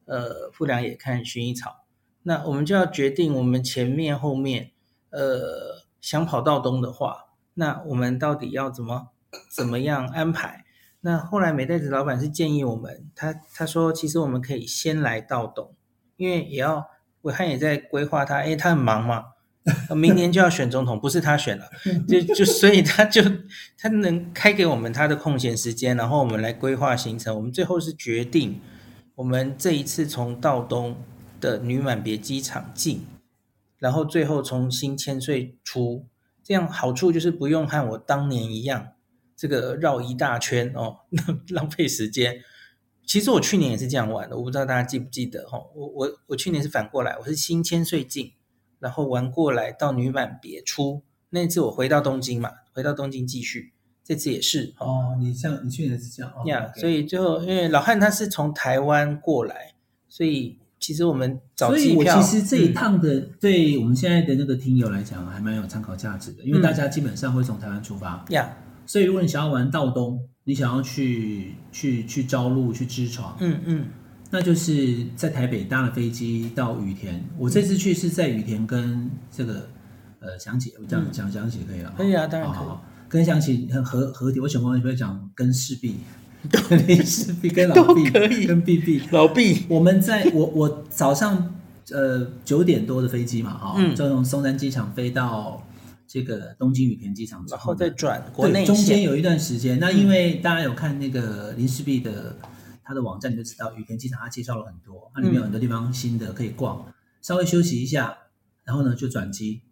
[0.05, 1.83] 呃富良野看薰衣草，
[2.23, 4.71] 那我们就要决定我们前面后面
[5.15, 7.25] 呃想跑到东的话，
[7.55, 9.07] 那我们到底要怎么
[9.55, 10.65] 怎么样安排？
[11.01, 15.73] 那后来美代子老板是建议我们，他他说其实我们可以先来到东，
[16.17, 16.87] 因为也要
[17.21, 19.25] 伟汉也在规划他，诶他很忙嘛。
[19.95, 21.67] 明年就要选总统，不是他选了，
[22.07, 23.19] 就就所以他就
[23.77, 27.35] 他能开给我们他的空闲时间，然后我们来规划行程。
[27.35, 28.61] 我们最后是决定，
[29.15, 30.95] 我们这一次从道东
[31.41, 33.07] 的女满别机场进，
[33.79, 36.07] 然后最后重新千岁出，
[36.43, 38.89] 这样好处就是不用和我当年一样，
[39.35, 40.99] 这个绕一大圈哦，
[41.49, 42.41] 浪费时间。
[43.05, 45.59] 其实我去年也是这样玩的，我不知道大家记不记得哈？
[45.75, 48.33] 我我我去年是反过来，我是新千岁进。
[48.77, 55.15] 然后玩过来到女版别出，那次我回到东京嘛，回到东京继续，这次也是哦。
[55.19, 59.73] 你像你去年是这样，呀、yeah, 所以最后因为老汉他是从台湾过来，
[60.07, 68.49] 所以其实我们找机票，所以我其实这一趟的、嗯、对我们现在的那个听友来讲还蛮有参考价值的，因为大家基本上会从台湾出发，呀、
[68.85, 73.85] 所以如果你想要玩道东，你想要去去去朝露去支床，嗯嗯。
[74.31, 77.23] 那就是在台北搭了飞机到羽田。
[77.37, 79.69] 我这次去是在羽田跟这个
[80.19, 81.93] 呃祥姐，我这样讲祥姐可以了。
[81.95, 82.67] 可以啊，当然可以。
[83.07, 84.39] 跟祥姐很合合体。
[84.39, 85.97] 我喜欢不会讲跟势必，
[86.49, 89.65] 跟势必跟老毕可以，跟 B B 老毕。
[89.67, 91.55] 我们在我我早上
[91.91, 95.65] 呃九点多的飞机嘛，哈，就从松山机场飞到
[96.07, 98.75] 这个东京羽田机场，然后再转国内线。
[98.75, 102.35] 中间有一段时间，那因为大家有看那个林氏璧的。
[102.87, 108.15] 他的网站你就知道，羽田机场他介绍了很多，它里面有很多地方新的可以逛，嗯、稍微休息一下，
[108.63, 109.63] 然后呢就转机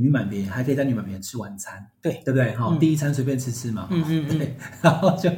[0.00, 2.22] 女满别，还可以在女满别吃晚餐，对。
[2.24, 2.54] 对不对？
[2.56, 4.38] 哈、嗯，第一餐随便吃吃嘛，嗯嗯，嗯。
[4.38, 5.30] 对， 然后就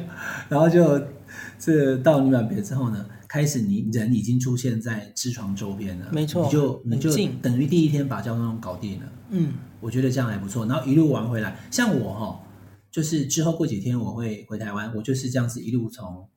[0.49, 1.01] 然后就
[1.59, 12.39] 这到女满别之后呢，开始你人已经出现在知床周边了，没错，你就你就等于第一天把交通搞定了，嗯，我觉得这样还不错，然后一路玩回来，像我哈，
[12.89, 16.27] 就是之后过几天我会回台湾，我就是这样子一路从。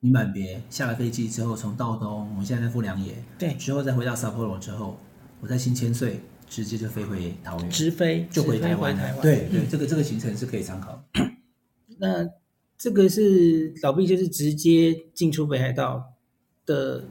[0.00, 4.98] 女满别下了飞机之后，从道东，我们现在在富良野，对，之后再回到札幌之后，
[5.40, 6.20] 我在新千岁
[6.54, 11.04] 直接就飞回桃园，直飞就回台湾，对对，这个这个行程是可以参考。
[11.98, 12.28] 那
[12.78, 16.12] 这个是老毕，就是直接进出北海道
[16.64, 17.04] 的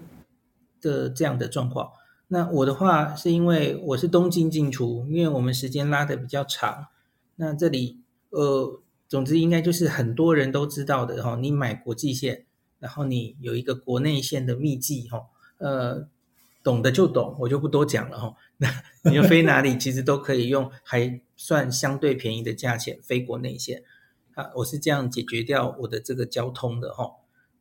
[0.79, 1.91] 的这样的状况。
[2.27, 6.87] 那我的话是因为我是东京进出，因为我们时间拉的比较长。
[7.35, 12.45] 那这里呃，总之应该就是很多人都知道的哈，你买国际线。
[12.79, 15.27] 然后你有一个国内线的秘籍哈，
[15.57, 16.09] 呃，
[16.63, 18.33] 懂的就懂，我就不多讲了哈。
[18.57, 18.69] 那
[19.03, 23.83] 你要飞哪里，其实都可以用还算相对便宜的价钱飞国内线
[24.33, 24.49] 啊。
[24.55, 27.11] 我是这样解决掉我的这个交通的哈。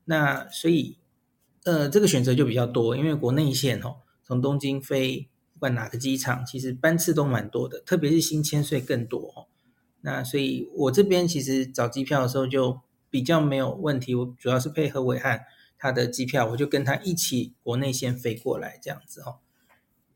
[0.05, 0.99] 那所以
[1.65, 9.47] 呃，这个选择就比较多，因为国内线哈，从东京飞不管哪个机场，其实班次都蛮多的，特别是新千岁更多哈。
[10.03, 12.81] 那所以我这边其实找机票的时候就。
[13.13, 15.43] 比较没有问题，我主要是配合暐瀚
[15.83, 19.41] 他的机票，我就跟他一起国内先飞过来这样子哦。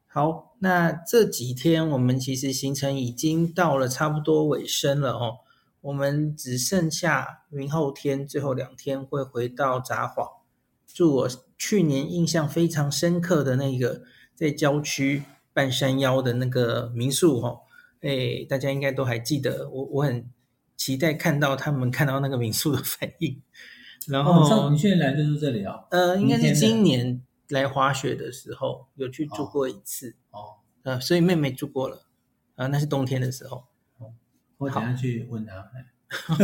[0.06, 5.38] 好，那这几天我们其实行程已经到了差不多尾声了哦，
[5.80, 10.36] 我们只剩下明后天最后两天会回到札幌，
[10.86, 14.02] 住我去年印象非常深刻的那个
[14.36, 17.62] 在郊区半山腰的那个民宿哦，
[18.02, 20.30] 哎，大家应该都还记得，我我很。
[20.78, 23.40] 期待看到他们看到那个民宿的反应，
[24.08, 25.84] 然后、哦、你去年来就是这里啊？
[25.90, 32.06] 呃，应该是今年来滑雪的时候有去住过一次哦，呃，所以妹妹住过了
[32.54, 33.66] 啊、呃，那是冬天的时候。
[33.98, 34.12] 哦，
[34.58, 35.70] 我等下去问他。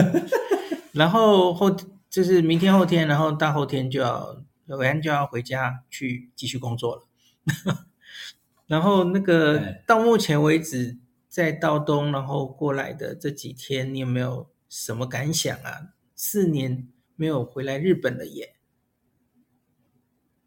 [0.93, 1.75] 然后后
[2.11, 7.07] 就是明天后天，然后大后天就要暐瀚就要回家去继续工作了。
[8.67, 10.99] 然后那个到目前为止。
[11.33, 15.95] 在道东，然后过来的这几天，你有没有什么感想啊？
[16.15, 16.87] 四年
[17.23, 18.57] 没有回来日本了耶，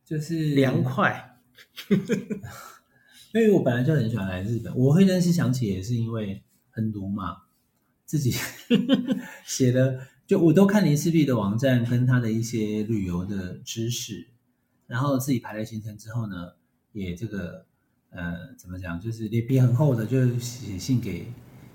[0.04, 1.40] 就是凉快。
[3.34, 7.44] 因为我本来就很喜欢来日本，我会认识想起也是因为很鲁嘛。
[8.06, 8.30] 自己
[9.48, 14.28] 写的，就我都看林氏璧的网站跟他的一些旅游的知识，
[14.86, 16.56] 然后自己排了行程之后呢，
[16.92, 17.66] 也这个
[18.10, 21.32] 呃怎么讲，就是脸皮很厚的，就写信给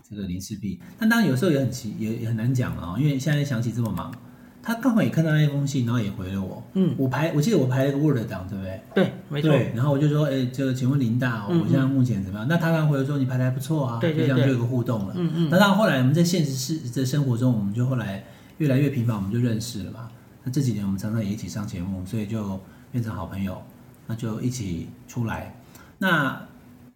[0.06, 0.78] 这个林世璧。
[0.98, 4.14] 但当然有时候也很奇，也也很难讲啊、哦，因为现在想起这么忙。
[4.62, 6.62] 他刚好也看到那封信，然后也回了我。
[6.74, 8.80] 嗯，我排，我记得我排了一个 Word 档，对不对？
[8.94, 9.50] 对，没错。
[9.50, 12.46] 对，然后我就说，哎，这个请问林大，我现在目前怎么样？
[12.46, 15.14] 那他刚回来说你排的还不错啊，对对对，就这样就有个互动了。
[15.16, 15.48] 嗯嗯。
[15.50, 18.22] 那当然后来我们在现实世的生活中，我们就后来
[18.58, 20.10] 越来越频繁，我们就认识了嘛。
[20.44, 22.60] 那这几年我们常常也一起上节目，所以就
[22.92, 23.62] 变成好朋友，
[24.06, 25.54] 那就一起出来。
[25.98, 26.46] 那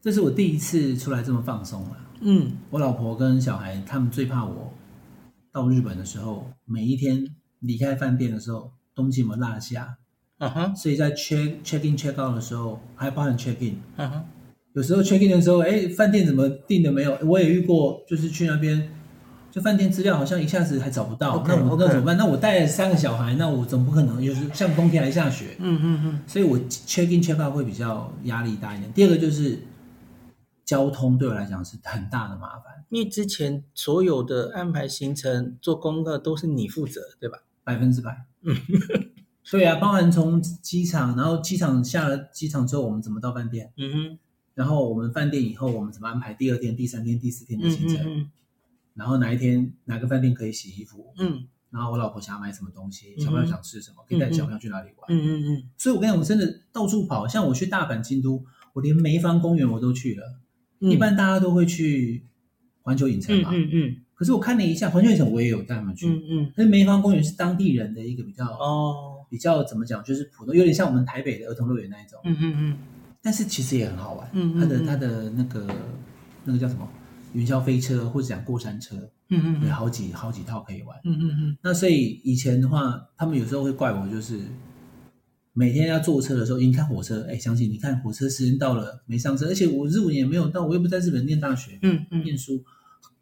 [0.02, 1.96] 这是我第一次出来这么放松了。
[2.20, 4.70] 嗯，我老婆跟小孩他们最怕我
[5.50, 7.24] 到日本的时候，每一天。
[7.64, 9.96] 离开饭店的时候，东西有没有落下？
[10.38, 13.80] 嗯哼，所以在 check check in check out 的时候，还包含 check in。
[13.96, 14.24] 嗯哼，
[14.74, 17.16] 有时候 check in 的时候，哎，饭店怎么订的没有？
[17.24, 18.90] 我也遇过，就是去那边，
[19.50, 21.38] 就饭店资料好像一下子还找不到。
[21.38, 25.56] Okay, 那我那怎么办.那我带了三个小孩，那我总不可能就是像冬天还下雪。
[25.60, 26.20] 嗯嗯嗯。
[26.26, 28.92] 所以我 check in check out 会比较压力大一点。
[28.92, 29.60] 第二个就是
[30.64, 37.38] 交通对我来讲是很大的麻烦，因为之前所有的安排行程做功课都是你负责，对吧？
[37.64, 38.54] 百分之百，嗯，
[39.50, 43.72] 对啊，包含从机场，然后机场下了机场之后，我们怎么到饭店？
[43.76, 44.18] 嗯哼，
[44.54, 47.98] 然后我们饭店以后，我们怎么安排第二天、第三天、第四天的行程？
[48.06, 48.30] 嗯，
[48.94, 51.12] 然后哪一天哪个饭店可以洗衣服？
[51.18, 55.06] 嗯，然后我老婆想要买什么东西，小朋友想吃什么，可以带小朋友去哪里玩？
[55.08, 55.62] 嗯嗯嗯。
[55.78, 60.40] 所以我跟你讲，我真的到处跑，像我去大阪、京都，我连梅芳公园我都去了。
[60.80, 62.26] 一般大家都会去
[62.82, 63.50] 环球影城嘛？
[63.52, 63.96] 嗯嗯。
[64.24, 66.08] 可是我看了一下环球影城，我也有带他们去。
[66.08, 66.52] 嗯嗯。
[66.56, 72.18] 但是梅芳公园是当地人的一个比较哦，比较怎么讲，就是普通，有点像我们台北的儿童乐园那一种。
[72.24, 72.78] 嗯嗯嗯。
[73.20, 74.26] 但是其实也很好玩。
[74.32, 74.60] 嗯嗯。
[74.60, 75.66] 它的它的那个
[76.44, 76.88] 那个叫什么
[77.34, 78.96] 云霄飞车，或者讲过山车。
[79.28, 79.68] 嗯嗯。
[79.68, 80.98] 有好几好几套可以玩。
[81.04, 81.56] 嗯嗯嗯。
[81.62, 84.40] 那所以以前的话，他们有时候会怪我，就是
[85.52, 92.64] 每天要坐车的时候，你看火车，哎，相信你看火车时间到了没上车，而且我日文也没有到，我又不在日本念大学，嗯嗯，念书。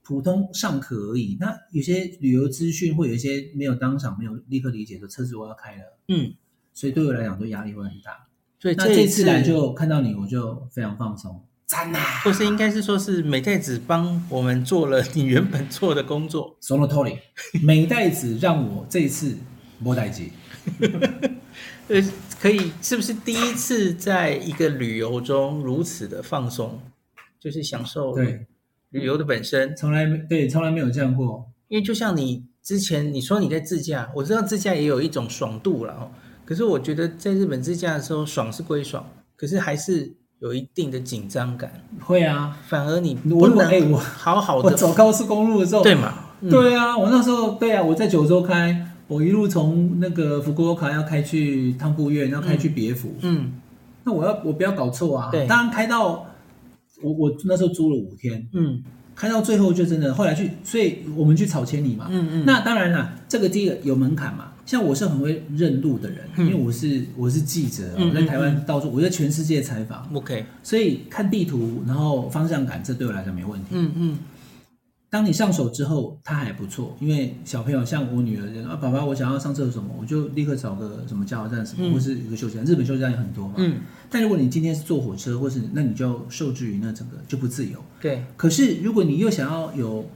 [0.02, 1.36] 普通尚可而已。
[1.40, 6.34] 那有些旅游资讯会有一些没有当场没有立刻理解的车子我要开了，嗯，
[6.72, 8.26] 所以对我来讲，就压力会很大。
[8.58, 12.20] 所以这那这次来就看到你，我就非常放松，赞啊！
[12.24, 16.56] 或是应该是说是美代子帮我们做了你原本做的工作。
[16.60, 17.18] So no Tony，
[17.62, 19.36] 美代子让我这一次
[19.80, 20.30] 摸代机。
[21.88, 22.00] 呃，
[22.40, 26.80] 可以是不是第一次在一个旅游中如此的放松，
[27.40, 28.46] 就是享受对。
[28.92, 31.46] 旅游的本身从来没对，从来没有这样过。
[31.68, 36.10] 因为就像你之前你说你在自驾，我知道自驾也有一种爽度了哦。
[36.44, 39.04] 可是我觉得在日本自驾的时候，爽是归爽，
[39.36, 41.72] 可是还是有一定的紧张感。
[42.00, 46.12] 会啊，反而你不能哎，我好好的我走高速公路的时候，对嘛？
[46.42, 53.14] 嗯、对啊，我那时候对啊，我在九州开，我一路从那个福冈要开去汤布院，要开去别府。
[53.22, 53.52] 嗯，嗯
[54.04, 55.30] 那我要我不要搞错啊。
[55.30, 56.26] 对，当然开到。
[57.02, 58.82] 我我那时候租了五天，嗯，
[59.14, 74.18] 开到最后就真的，后来去，所以我们去草千里嘛，嗯嗯，那当然了，这个第一个有门槛嘛，像我是很会认路的人，嗯、因为我是我是记者，嗯、我在台湾到处，我在全世界采访，OK，所以看地图，然后方向感，这对我来讲没问题，嗯嗯。
[75.12, 82.64] 当你上手之后，它还不错，因为小朋友像我女儿，啊，爸爸，我想要上厕所什么，我就立刻找个什么加油站什么，嗯、或是一个休息站。
[82.64, 83.56] 日本休息站也很多嘛。
[83.58, 83.82] 嗯。
[84.08, 87.78] 但如果你今天是坐火车，或是那你就受制于那整个就不自由。
[88.00, 88.24] 对。
[88.38, 90.08] 可是如果你又想要有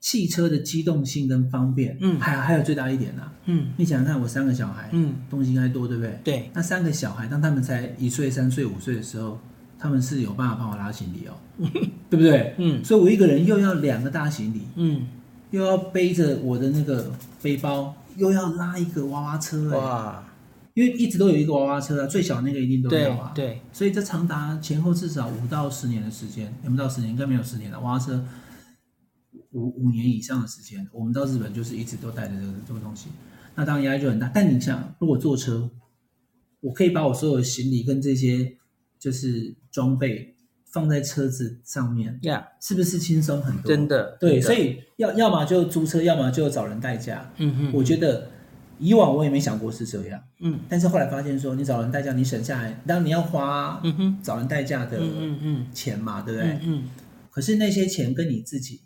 [0.00, 6.18] 汽车的机动性跟方便，嗯，还还有最大一点呢、啊，嗯，你想想看，我三个小孩，嗯，东西应该多，对不对？
[6.24, 6.50] 对。
[6.54, 9.38] 那三个小孩，当他们才一岁、三岁、五岁的时候。
[9.78, 11.34] 他们是有办法帮我拉行李哦，
[12.08, 12.54] 对不对？
[12.58, 15.06] 嗯，所以我一个人又要两个大行李，嗯，
[15.50, 17.12] 又要背着我的那个
[17.42, 20.26] 背包，又要拉一个娃娃车，哇！
[20.72, 23.46] 因为一直都有一个娃娃车啊，最小那个一定都有啊，对。
[23.46, 27.10] 对，所以这长达前后至少五到十年的时间，也不到十年？
[27.10, 28.24] 应该没有十年了，娃娃车
[29.52, 33.08] 五五年以上的时间，我们到日本就是一直都带着这个这个东西，
[33.54, 34.30] 那当然压力就很大。
[34.34, 35.70] 但你想，如果坐车，
[36.60, 38.56] 我可以把我所有的行李跟这些。
[38.98, 42.66] 就是装备放在车子上面，呀，Yeah.
[42.66, 43.68] 是不是轻松很多？
[43.68, 47.30] 真的，对，所以要要么就租车，要么就找人代驾。
[47.36, 48.30] 嗯哼，我觉得
[48.78, 56.58] 以往我也没想过是这样，嗯，但是后来发现说，你找人代驾，你省下来，当然你要花，嗯哼，找人代驾的，嗯嗯，钱嘛，对不对？
[56.62, 56.88] 嗯，
[57.30, 58.80] 可是那些钱跟你自己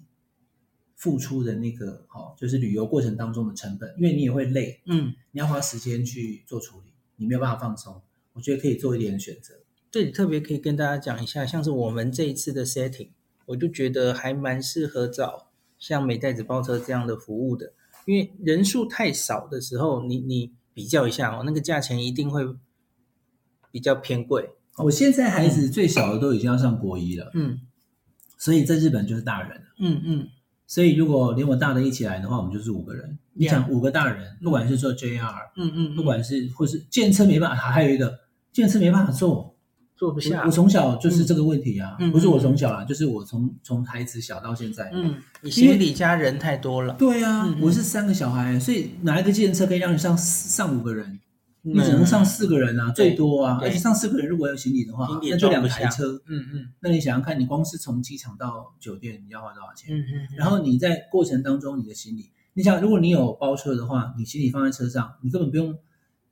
[0.96, 9.54] 付出的那个，哦，就是旅游过程当中的成本，因为你也会累，嗯，你要花时间去做处理，你没有办法放松，我觉得可以做一点选择。
[9.90, 13.10] 这里特别可以跟大家讲一下，像是我们这一次的 setting，
[13.46, 17.72] 我就觉得还蛮适合找像美袋子包车这样的服务的，
[18.04, 22.42] 因为人数太少的时候，你你比较一下哦，那个价钱一定会
[23.72, 24.50] 比较偏贵。
[24.76, 27.58] 我现在孩子最小的都已经要上国一了，嗯，
[28.38, 30.28] 所以在日本就是大人了，嗯嗯，
[30.66, 33.18] 所以如果连我大的一起来的话，我们就是五个人。
[33.32, 38.20] 你想五个大人，不管是坐 JR，嗯嗯，不管是或是电车没办法，还有一个
[38.52, 39.56] 电车没办法坐，
[40.00, 40.44] 坐不下。
[40.46, 51.20] 我从小就是这个问题啊，不是我从小啦，就是我从从孩子小到现在，嗯，你行李家人太多了，对啊，我是三个小孩，所以哪一个计程车可以让你上上五个人？
[51.62, 56.18] 你只能上四个人啊，最多啊，而且上四个人如果有行李的话，那就两台车。
[56.26, 59.94] 嗯嗯，那你想想看，你光是从机场到酒店，你要花多少钱？
[59.94, 60.28] 嗯嗯。
[60.38, 65.76] 然后你在过程当中，你的行李，你想，如果你有包车的话，你行李放在车上，你根本不用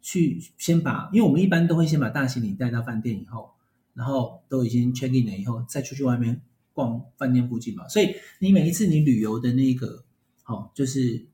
[0.00, 3.50] 去先把，因为我们一般都会先把大行李带到饭店以后，
[3.98, 6.40] 然后都已经 check in 了以后，再出去外面
[6.72, 7.86] 逛饭店附近嘛。
[7.88, 10.04] 所以你每一次你旅游的那个，
[10.44, 11.26] 好，就是。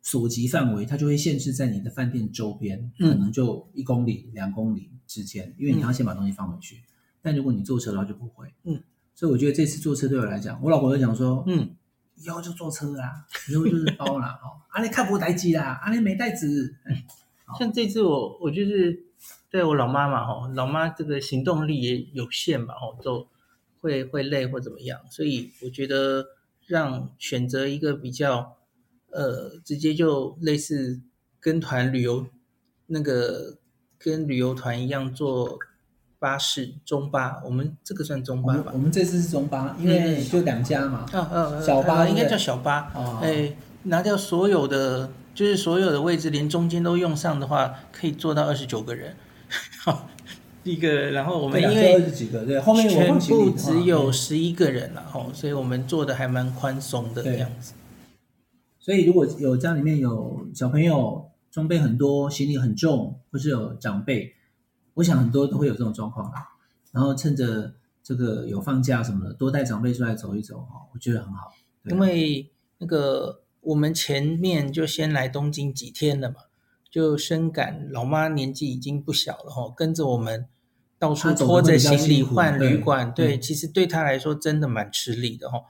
[0.00, 6.82] 所及范围，它就会限制在你的饭店周边，可能就一公里、两公里之间，因为你要先把东西放回去。
[7.20, 8.46] 但如果你坐车的话，就不会。
[8.62, 8.80] 嗯，
[9.14, 11.76] 所以我觉得这次坐车对我来讲，我老婆就讲说，嗯，
[12.14, 14.38] 以后就坐车啦，以后就是包啦。
[14.42, 16.74] 哦，阿你看不带机啦，阿你没带子。
[17.58, 19.07] 像这次我，我就是
[19.50, 23.26] 对我老妈嘛，哦，老妈这个行动力也有限嘛，哦，就
[23.80, 26.26] 会会累或怎么样，所以我觉得
[26.66, 28.54] 让选择一个比较。
[29.10, 31.00] 呃，直接就类似
[31.40, 32.26] 跟团旅游，
[32.88, 33.56] 那个
[33.96, 35.58] 跟旅游团一样坐
[36.18, 38.70] 巴士中巴，我们这个算中巴吧？
[38.74, 41.06] 我们这次是中巴，因为就两家嘛。
[41.14, 42.92] 嗯嗯，小巴应该叫小巴。
[42.94, 49.16] 哦，哎，拿掉所有的，就是所有的位置，连中间都用上的话，可以坐到二十九个人。
[49.82, 50.08] 好，
[50.64, 57.74] 一个，然后我们因为二十几个，对，后面全部只有十一个人了，哦，所以我们做的还蛮宽松的这样子。
[58.78, 64.34] 所以，如果有家里面有小朋友，装备很多，行李很重，或是有长辈，
[64.94, 66.48] 我想很多都会有这种状况啦。
[66.92, 71.52] 然后趁着这个有放假什么的，多带长辈出来走一走哈，我觉得很好。
[71.90, 76.36] 因为那个我们前面就先来东京几天了嘛，
[76.90, 80.46] 就深感老妈年纪已经不小了哈，跟着我们
[80.98, 85.60] 到处拖着行李换旅馆，对，对，其实对她来说真的蛮吃力的哈。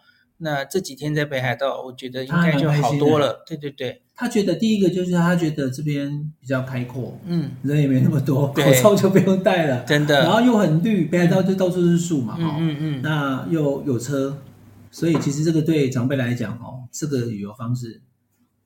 [0.41, 3.43] 那这几天在北海道，我觉得应该就好多了。
[3.45, 10.21] 对对对，他觉得第一个就是他觉得这边比较开阔，嗯，人也没那么多， 口罩就不用戴了，真的。
[10.21, 13.03] 然后又很绿，北海道就到处是树嘛，嗯嗯嗯。
[13.03, 14.39] 那又有车，
[14.93, 18.01] 所以其实这个对长辈来讲，哦，这个旅游方式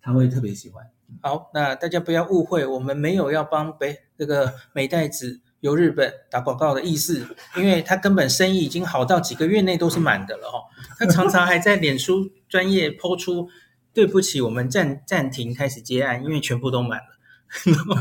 [0.02, 0.84] 他会特别喜欢。
[1.20, 5.40] 好，那大家不要误会，我们没有要帮北这个美代子。
[5.62, 7.24] 由日本打广告的意思，
[7.56, 10.66] 因为他根本生意已经好到几个月内都是满的了哦。
[10.98, 13.48] 他常常还在脸书专业抛出，
[13.94, 17.06] 对不起，我们暂暂停开始接案，因为全部都满了。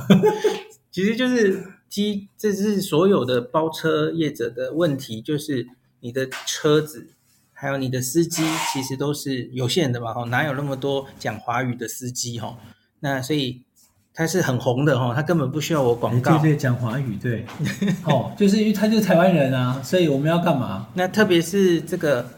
[0.90, 5.68] 其实就是机，这是所有的包车业者的问题，就是
[6.00, 7.10] 你的车子
[7.54, 8.42] 还有你的司机，
[8.74, 12.58] 其实都是有限的嘛，哈，哪有那么多讲华语的司机哈？
[13.02, 13.62] 那所以。
[14.14, 16.38] 他是很红的哈，他根本不需要我广告。
[16.40, 17.46] 对对，讲华语对，
[18.04, 20.90] 哦，就是因为他就是台湾人啊，所以我们要干嘛？
[20.96, 22.30] 那特别是这个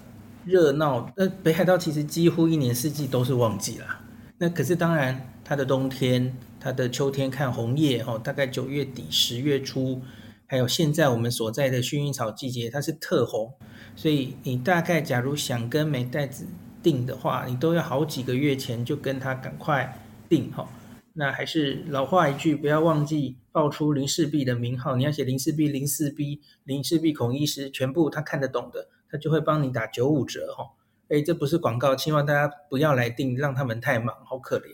[0.45, 3.99] 热闹，那，北海道其实几乎一年四季都是旺季啦。
[4.37, 9.99] 那可是当然，它的冬天、它的秋天看红叶哦，大概九月底十月初，
[10.45, 13.51] 还有现在我们所在的薰衣草季节，它是特红。
[13.95, 16.45] 所以你大概假如想跟美代子
[16.83, 19.97] 订的话，你都要好几个月前就跟他赶快
[20.27, 20.67] 订哈。
[21.15, 24.95] 那还是老话一句，不要忘记报出林氏璧的名号。
[24.95, 30.71] 你要写林氏璧、林氏璧、林氏璧孔医师，全部他看得懂的，他就会帮你打九五折哈。
[31.09, 34.65] 哎，这不是广告，希望大家不要来订，让他们太忙，好可怜。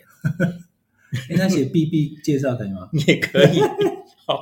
[1.35, 2.87] 那写 BB 介绍可以吗？
[3.05, 3.59] 也可以。
[4.25, 4.41] 好，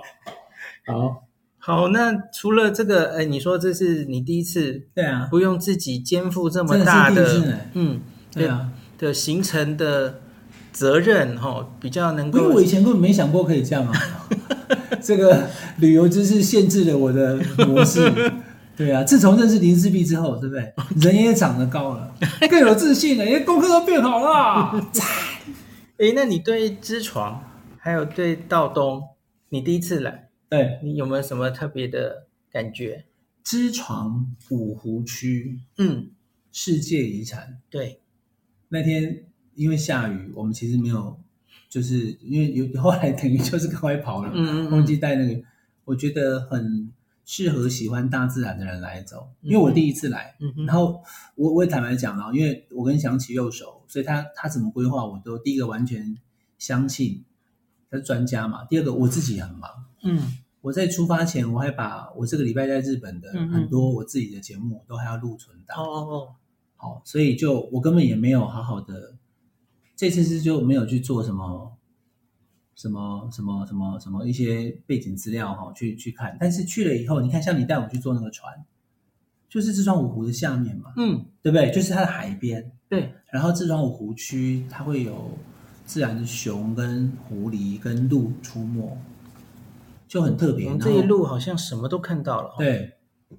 [0.86, 1.28] 好，
[1.58, 1.88] 好。
[1.88, 4.88] 那除了这个，哎，你说这是你第一次？
[4.93, 8.01] 对啊，不用自己肩负这么大的，嗯，
[8.32, 10.22] 对啊的行程的。
[10.72, 13.93] 责任哈比较能够，因为我以前根本没想过可以这样啊。
[15.01, 15.49] 这个
[15.80, 17.38] 旅游知识限制了我的
[17.68, 18.11] 模式。
[18.78, 20.74] 对啊，自从认识林志碧之后，对不对？
[21.01, 22.13] 人也长得高了，
[22.47, 24.80] 更有自信了，因为功课都变好了。
[25.97, 27.43] 哎，那你对之床
[27.80, 29.01] 还有对道东，
[29.49, 33.05] 你第一次来，对你有没有什么特别的感觉？
[33.43, 36.09] 之床五湖区，嗯，
[36.51, 37.57] 世界遗产。
[37.72, 38.01] 对，
[38.70, 39.24] 那天。
[39.58, 41.20] 因为下雨，我们其实没有，
[41.68, 45.41] 就是因为有后来等于就是 赶快跑了，嗯嗯，忘记带那个，
[45.84, 46.93] 我觉得很
[47.26, 49.28] 适合喜欢大自然的人来走。
[49.41, 50.36] 因为我第一次来，
[50.68, 51.01] 然后
[51.36, 56.16] 我我也坦白讲啊，因为我跟祥琪又熟，所以他他怎么规划，我都第一个完全
[56.60, 57.24] 相信
[57.89, 58.64] 他是专家嘛。
[58.66, 59.70] 第二个我自己很忙，
[60.03, 65.78] 嗯，我在出发前我还把我这个礼拜在日本的很多我自己的节目都还要录存档。
[65.78, 66.36] 哦哦哦，
[66.76, 69.16] 好，所以就我根本也没有好好的，
[69.98, 71.76] 这次是就没有去做什么
[72.76, 76.38] 什么什么什么什么一些背景资料哈，去去看。
[76.39, 78.54] 但是去了以后，你看，像你带我去坐那个船，
[79.50, 81.70] 就是知床五湖的下面嘛，嗯，对不对？
[81.72, 85.32] 就是它的海边，对，然后知床五湖区它会有
[85.86, 88.98] 自然的熊跟狐狸跟鹿出没，
[90.08, 90.68] 就很特别。
[90.68, 92.93] 我们这一路好像什么都看到了，对。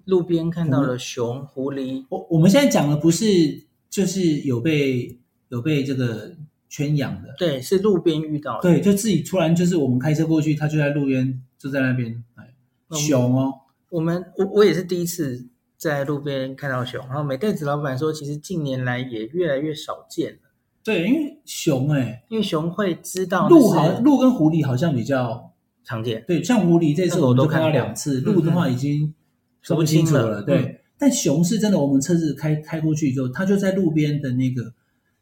[0.04, 2.04] 路边看到了熊、狐狸。
[2.10, 6.36] 我我们现在讲的不是就是有被有被这个
[6.68, 8.62] 圈养的，对，是路边遇到的。
[8.62, 12.54] 对，就自己突然就是我们开车过去，他就在路边就在那边，哎，
[12.96, 13.52] 熊哦。
[13.90, 20.38] 我们我我也是第一次在路边看到熊，然后美代子老板说，其实近年来也越来越少见了。
[20.84, 25.52] 对，因为熊哎，因为熊会知道鹿好鹿跟狐狸好像比较
[25.84, 26.24] 常见。
[26.26, 29.14] 对，像狐狸这次我们都看到两次，鹿的话已经。
[29.60, 30.62] 说不清楚了，对。
[30.62, 34.72] 嗯、但熊是真的，我们车子开开过去之后，它就在路边的那个，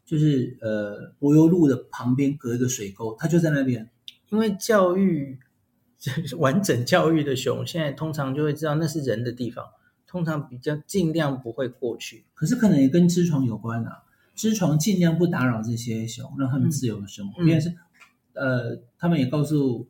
[0.07, 3.87] 就是呃柏油路的旁边隔一个水沟，它就在那边。
[4.29, 5.37] 因为教育
[6.39, 9.63] 完整教育的熊，现在通常就会知道那是人的地方，
[10.07, 12.25] 通常比较尽量不会过去。
[12.33, 14.03] 可是可能也跟织床有关啊，
[14.33, 17.43] 织床尽量不打扰这些熊，让他们自由的生活。
[17.43, 17.75] 因为、嗯、是
[18.33, 19.87] 呃，他们也告诉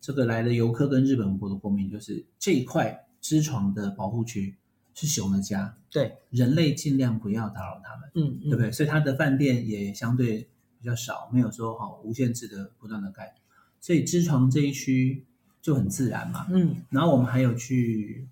[0.00, 3.04] 这个来的游客跟日本国的国民，就是这一块。
[3.20, 4.54] 织床的保护区
[5.00, 8.72] 是熊的家，对，人类尽量不要打扰他们，嗯，嗯，对不对？
[8.72, 10.48] 所以它的饭店也相对
[10.80, 13.32] 比较少，没有说好无限制的不断的盖，
[13.80, 15.24] 所以知床这一区
[15.62, 16.82] 就很自然嘛，嗯。
[16.90, 18.26] 然后我们还有去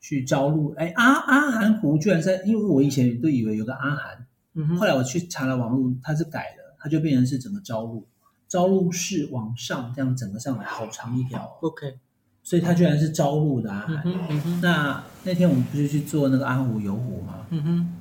[0.00, 8.06] 去朝鹿，哎，阿阿寒湖居然在，因为我以前都以为有个阿寒，嗯哼，后来我去查了网络，它是改了，它就变成是整个朝鹿，
[8.46, 11.98] 朝鹿是往上这样整个上来，好长一条，OK。
[12.44, 14.02] 所以它居然是朝鹿的阿寒。
[14.04, 17.44] 嗯嗯嗯、那那天我们不是去做那个阿寒湖游湖吗？
[17.50, 17.92] 嗯哼，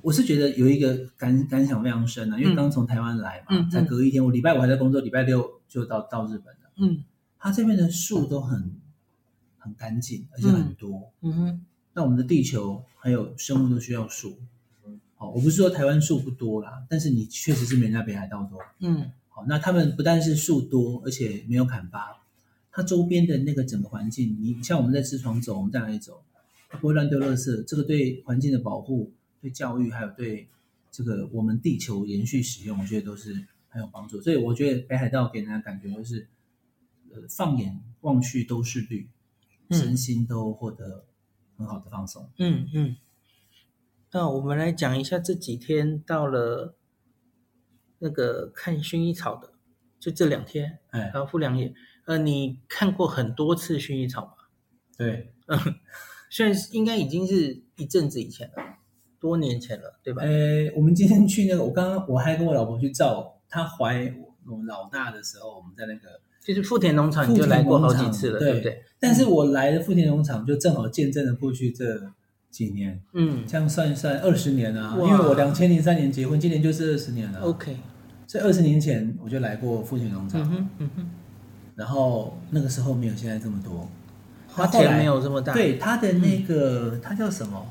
[0.00, 6.70] 我是觉得有一个感感想非常深啊，因为刚从台湾来嘛，嗯、才隔一天，我礼拜五还在工作，礼拜六就到到日本了。
[6.78, 7.04] 嗯，
[7.38, 8.72] 它这边的树都很
[9.58, 11.12] 很干净，而且很多。
[11.20, 11.60] 嗯哼，
[11.92, 14.38] 那我们的地球还有生物都需要树。
[15.16, 18.58] 好，我不是说台湾树不多啦，但是你确实是没人家北海道多。
[18.80, 22.18] 嗯，好，那他们不但是树多，而且没有砍伐。
[22.70, 26.22] 它周边的那个整个环境，你像我们在知床走，我们在哪里走，
[26.80, 30.48] 不会乱丢垃圾，这个对环境的保护、对教育，还有对
[30.90, 34.20] 这个我们地球延续使用，我觉得都是很有帮助。
[34.20, 36.28] 所以我觉得北海道给人的感觉就是，
[37.10, 39.08] 呃，放眼望去都是绿，
[39.70, 41.06] 身心都获得
[41.56, 42.30] 很好的放松。
[42.38, 42.96] 嗯嗯。
[44.12, 46.76] 那我们来讲一下这几天到了
[47.98, 49.54] 那个看薰衣草的，
[49.98, 51.72] 就这两天，哎，然后富良野。
[52.04, 54.32] 呃，你看过很多次薰衣草吗？
[54.98, 55.58] 对，嗯，
[56.32, 58.54] 现在应该已经是一阵子以前了，
[59.20, 60.22] 多年前了，对吧？
[60.22, 64.10] 呃，我们今天去那个，我刚刚我还跟我老婆去照她怀
[64.46, 68.82] 我老大的时候，我们在那个就是富田农场，你就来过好几次了，对，对不对？
[68.98, 72.00] 但是我来的富田农场就正好见证了过去这
[72.50, 77.40] 几年，嗯，这样算一算二十年啊，因为我两千零三年结婚，今年就是二十年了。
[77.40, 77.76] OK，
[78.26, 80.40] 所以二十年前我就来过富田农场。
[80.40, 81.10] 嗯哼，嗯哼。
[81.74, 83.86] 然后那个时候没有现在这么多，
[84.54, 85.52] 花田没有这么大。
[85.52, 87.66] 对，它的那个它叫什么？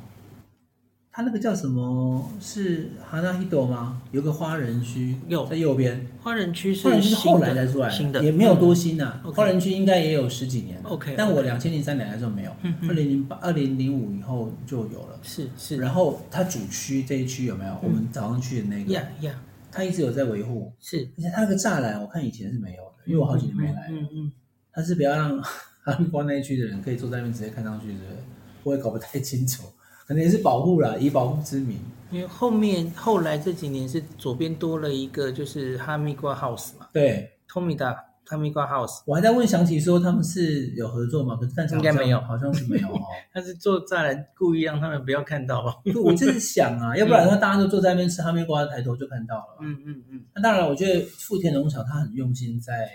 [1.14, 2.32] 它那个叫什么？
[2.40, 4.02] 是哈纳希朵吗？
[4.12, 6.08] 有个花人区，有在右边。
[6.22, 9.22] 花人区是花人区是后来才出来，新的也没有多新呐。
[9.36, 10.80] 花人区应该也有十几年。
[10.84, 12.52] OK，但我两千零三年来的时候没有，
[12.88, 15.20] 二零零八、二零零五以后就有了。
[15.22, 15.76] 是是。
[15.78, 17.78] 然后它主区这一区有没有？
[17.84, 18.94] 我们早上去的那个。
[18.94, 19.34] 呀呀。
[19.70, 20.72] 它一直有在维护。
[20.80, 21.10] 是。
[21.18, 22.92] 而且它那个栅栏，我看以前是没有的。
[23.06, 24.32] 因为我好几年没来了，嗯嗯，
[24.72, 25.44] 它是不要让
[25.84, 28.24] 哈密瓜那一区的人可以坐在那边直接看上去，对不对？
[28.64, 29.64] 我也搞不太清楚，
[30.06, 31.80] 可能也是保护啦，以保护之名。
[32.12, 39.02] 因为后面后来这几年是左边多了一个，就是哈密瓜 house 嘛，对，Tomida 哈密瓜 house。
[39.06, 41.38] 我还在问祥琪说他们是有合作吗？
[41.40, 43.00] 可是但是应该没有，好像是没有哦。
[43.34, 45.82] 他是坐栅栏故意让他们不要看到。
[46.04, 49.58] 我就是想啊， 要不然的话大家都坐在那边吃哈密瓜，抬头就看到了。
[49.62, 50.22] 嗯嗯嗯。
[50.36, 52.90] 那当然，我觉得富田农场他很用心在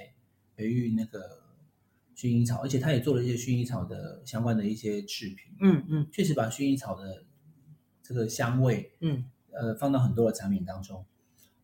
[0.54, 1.20] 培育那个
[2.16, 5.52] 薰衣草，而且他也做了一些薰衣草的相关的一些制品。
[5.60, 7.22] 嗯嗯，确实把薰衣草的
[8.02, 9.24] 这个香味，嗯。
[9.58, 11.02] 呃，放到很多的产品当中。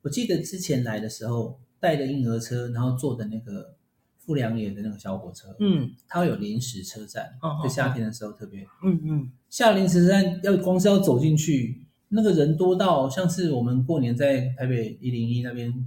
[0.01, 3.77] 我记得之前来的时候带的婴儿车，然后坐的那个
[4.17, 15.87] 富良野的那个小火车，嗯，它会有临时车站，在夏天的时候特别，嗯嗯，下临时车站要光是要走进去，那个人多到像是我们过年在台北一零一那边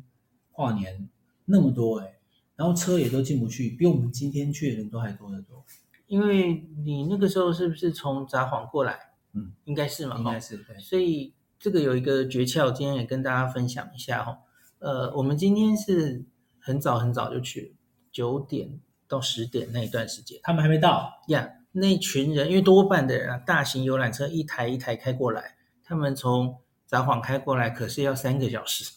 [0.52, 1.10] 跨年
[1.46, 2.20] 那么多哎，
[2.56, 5.64] 然后车也都进不去，比我们今天去的人都还多得多。
[6.08, 8.98] 因为你那个时候是不是从札幌过来？
[9.34, 10.78] 嗯，应该是嘛，应该是对。
[10.80, 14.38] 所以这个有一个诀窍，今天也跟大家分享一下哈。
[14.80, 16.24] 呃，我们今天是
[16.60, 17.76] 很早很早就去，
[18.12, 21.42] 九点到十点那一段时间，他们还没到呀。
[21.42, 28.94] Yeah, 那群人，因为多半的人啊，大型游览车一台一台开过来，他们从札幌开过来，可是要三个小时。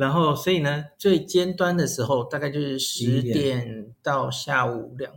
[0.00, 5.12] 然后，所以呢，最尖端的时候大概就是十点到下午两。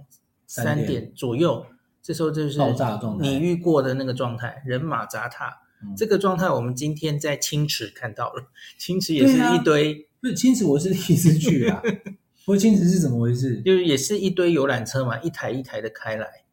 [0.46, 1.66] 三点左右，
[2.00, 5.64] 这时候就是爆炸状态，你遇过的那个状态，人马杂沓。
[5.82, 9.94] 嗯、这个状态我们今天在青池看到了，青池也是一堆。
[9.94, 11.82] 啊、不是青池，我是第一次去啊。
[12.46, 13.64] 不过青池是怎么回事？
[13.64, 16.44] 就是也是一堆游览车嘛，一台一台的开来。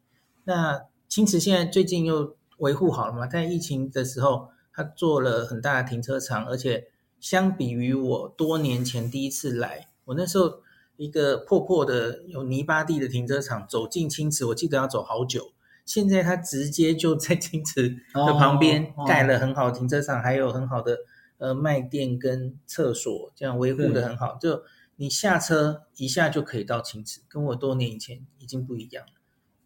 [0.45, 3.27] 那青池现在最近又维护好了嘛？
[3.27, 6.87] 在疫情的时候，他做了很大的停车场，而且
[7.21, 10.61] 相比于我多年前第一次来，我那时候。
[10.97, 15.51] 一个破破的有泥巴地的停车场，走进青池，我记得要走好久。
[15.83, 20.99] 现在它直接就在青池的旁边 盖了很好的停车场，还有很好的
[21.39, 24.37] 呃卖店跟厕所，这样维护的很好。
[24.39, 24.61] 就
[24.97, 29.13] 你下车一下就可以到青池，跟我多年以前已经不一样了。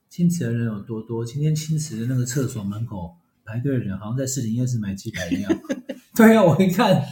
[0.10, 1.26] 青池的人有多多？
[1.26, 5.51] 今天青池的那个厕所门口排队的人，好像在四零夜市买鸡排一样。
[6.16, 7.03] 对啊，我一看。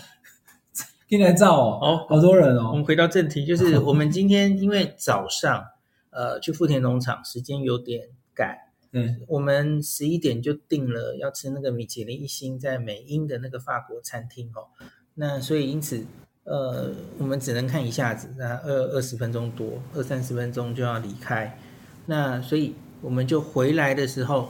[1.13, 2.69] 进来照哦，哦，好多人哦。
[2.71, 5.63] 我们回到正题，就是 我们今天因为早上，
[6.09, 8.57] 呃，去富田农场，时间有点赶，
[8.93, 14.65] 嗯，我们十一点就定了要吃那个米其林一星在美英的那个法国餐厅哦。
[15.13, 16.03] 那所以因此，
[16.45, 21.59] 呃，我们只能看一下子，那二二十分钟多，二三十分钟就要离开。
[22.07, 24.49] 那所以我们就回来的时候，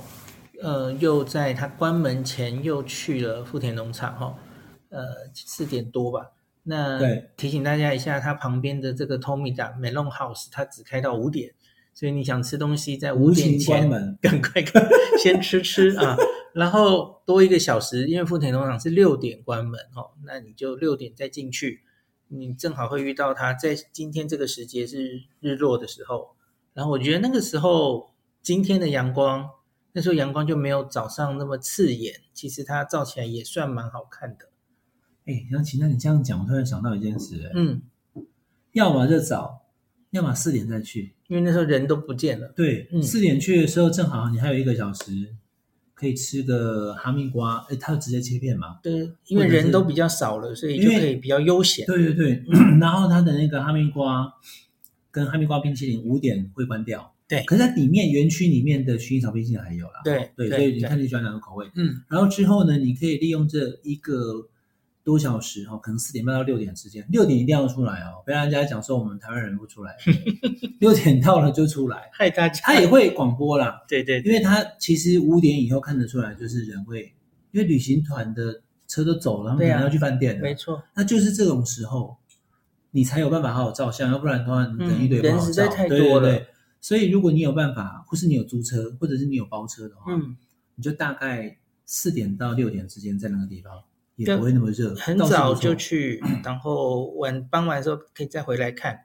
[0.61, 4.37] 呃，又在他关门前又去了富田农场哈，
[4.87, 5.03] 呃，
[5.33, 6.29] 四点多吧。
[6.63, 6.99] 那
[7.35, 11.53] 提醒大家一下，它旁边的这个 Tomida Melon House，它只开到五点，
[11.93, 13.89] 所以你想吃东西，在五点前
[14.21, 14.63] 赶快
[15.21, 16.15] 先吃吃啊，
[16.53, 21.81] 然后多一个小时，因为富田农场是六点关门哦，那你就六点再进去，
[22.29, 26.35] 你正好会遇到它在今天这个时节是日落的时候，
[26.73, 29.49] 然后我觉得那个时候今天的阳光，
[29.91, 34.47] 那时候阳光就没有早上那么刺眼，其实它照起来也算蛮好看的。
[35.25, 37.81] 哎，杨琪，那你这样讲，我突然想到一件事，嗯，
[38.73, 39.61] 要么就早，
[40.11, 42.51] 要么四点再去，因为那时候人都不见了。
[42.55, 45.35] 对，嗯、四点去的时候，正好你还有一个小时，
[45.93, 48.79] 可以吃个哈密瓜，哎，它就直接切片嘛。
[48.83, 51.85] 对，因为人都比较少了，所以就可以比较悠闲。
[51.85, 54.33] 对对对，嗯、 然后它的那个哈密瓜
[55.09, 57.13] 跟哈密瓜冰淇淋五点会关掉。
[57.29, 60.01] 对，可是它里面园区里面的薰衣草冰淇淋还有啦。
[60.03, 61.65] 对对，所以你看你喜欢哪个口味？
[61.75, 64.49] 嗯，然后之后呢，你可以利用这一个。
[65.03, 69.97] 多小时哈，可能四点半到六点之间，六点一定要出来哦，不要人家讲说我们台湾人不出来，
[70.79, 72.61] 六点到了就出来， 害大家。
[72.63, 77.13] 他也会广播啦，对，对对，因为他其实五点以后看得出来，就是人会，
[77.51, 82.15] 因为旅行团的车都走了，他们可能要去饭店了，没错，那就是这种时候，
[82.91, 86.47] 你才有办法好好照相，要不然的话，你等一堆不好照，嗯，人实在太多了，对对对，
[86.79, 90.37] 所以如果你有办法，或是你有租车，或者是你有包车的话，嗯，
[90.75, 93.73] 你就大概四点到六点之间在那个地方。
[94.15, 98.99] 也不会那么热，很早就去，然后晚傍晚的时候可以再回来看，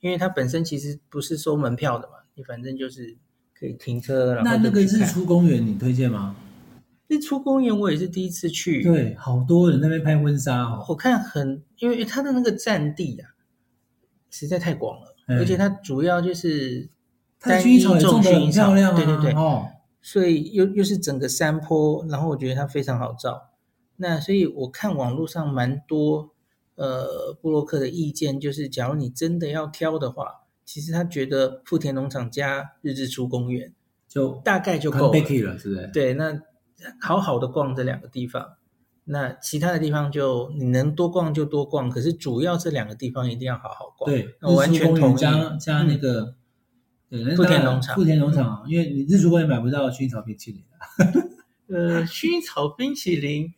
[0.00, 3.16] 因为它本身其实不是收门票的嘛，你反正就是
[3.58, 4.34] 可以停车。
[4.34, 6.36] 然后那那个日出公园你推荐吗？
[7.08, 10.84] 日出公园我也是第一次去，对，好多人那边拍婚纱哦。
[10.88, 13.30] 我看很，因为它的那个占地啊，
[14.30, 16.88] 实在太广了，嗯、而且它主要就是
[17.40, 19.66] 单一种薰衣草，对对对，哦，
[20.00, 23.49] 所以又又是整个山坡，然后我觉得它非常好照。
[24.02, 26.30] 那所以我看网络上蛮多
[26.76, 33.74] 呃布洛克的意见，就是假如你真的要挑的话，其实他觉得富田农场加日之出公园
[34.08, 35.90] 就大概就够了，是不是？
[35.92, 36.40] 对，那
[36.98, 38.54] 好好的逛这两个地方，
[39.04, 44.10] 那其他的地方就你能多逛就多逛，可是主要这两个地方一定要好好逛。
[44.10, 45.16] 对，我完全同意。
[45.18, 46.36] 加加那个，
[47.10, 50.64] 嗯、对，富田农场，富田农场，因为你日出公园买不到薰衣草冰淇淋
[51.68, 53.52] 呃，薰衣草冰淇淋。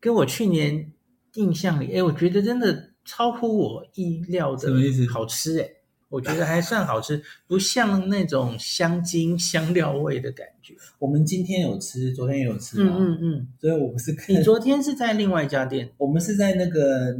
[0.00, 0.92] 跟我去年
[1.34, 5.68] 印象里，哎，我觉得真的超乎我意料的什么意思好吃，哎，
[6.08, 10.74] 我觉得还算好吃，不像那种香精香料味的感觉。
[10.98, 14.14] 我们今天有吃，昨天也有吃嘛，嗯嗯嗯，所以我不是。
[14.28, 17.16] 你昨天是在另外一家店，我们是在那个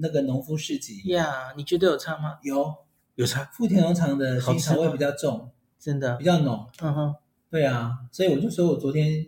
[0.00, 1.52] 那个农夫市集呀？
[1.56, 2.38] 你觉得有差吗？
[2.42, 2.74] 有，
[3.14, 6.66] 有差，富田农场的薰衣草味比较重，真的比较浓。
[6.82, 7.14] 嗯哼，
[7.50, 9.26] 对啊，所以我就说我昨天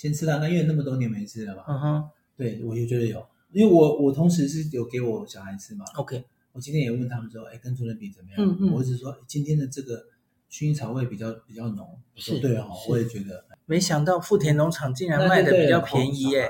[0.00, 1.62] 先吃它，那因为那么多年没吃了嘛。
[1.68, 3.22] 嗯哼，对，我就觉得有，
[3.52, 5.84] 因为我我同时是有给我小孩吃嘛。
[5.96, 8.38] OK，我今天也问他们说，哎，跟主任比怎么样？
[8.38, 10.02] 嗯嗯，我只是说今天的这个
[10.50, 11.86] 薰衣草味比较比较浓。
[11.86, 13.44] 我说，对哦，我也觉得。
[13.66, 16.48] 没想到富田农场竟然卖的比较便宜耶。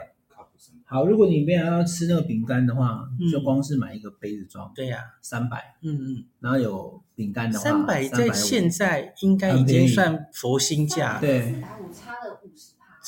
[0.85, 4.73] 好，如果你没有要吃那个饼干的话，嗯、就光是买一个杯子装。
[4.75, 5.77] 对呀、啊，三百。
[5.83, 6.25] 嗯嗯。
[6.39, 11.19] 然后有饼干的话，三百在现在应该已经算佛心价。
[11.21, 11.53] 对。
[11.53, 12.30] 四百五差了五十趴。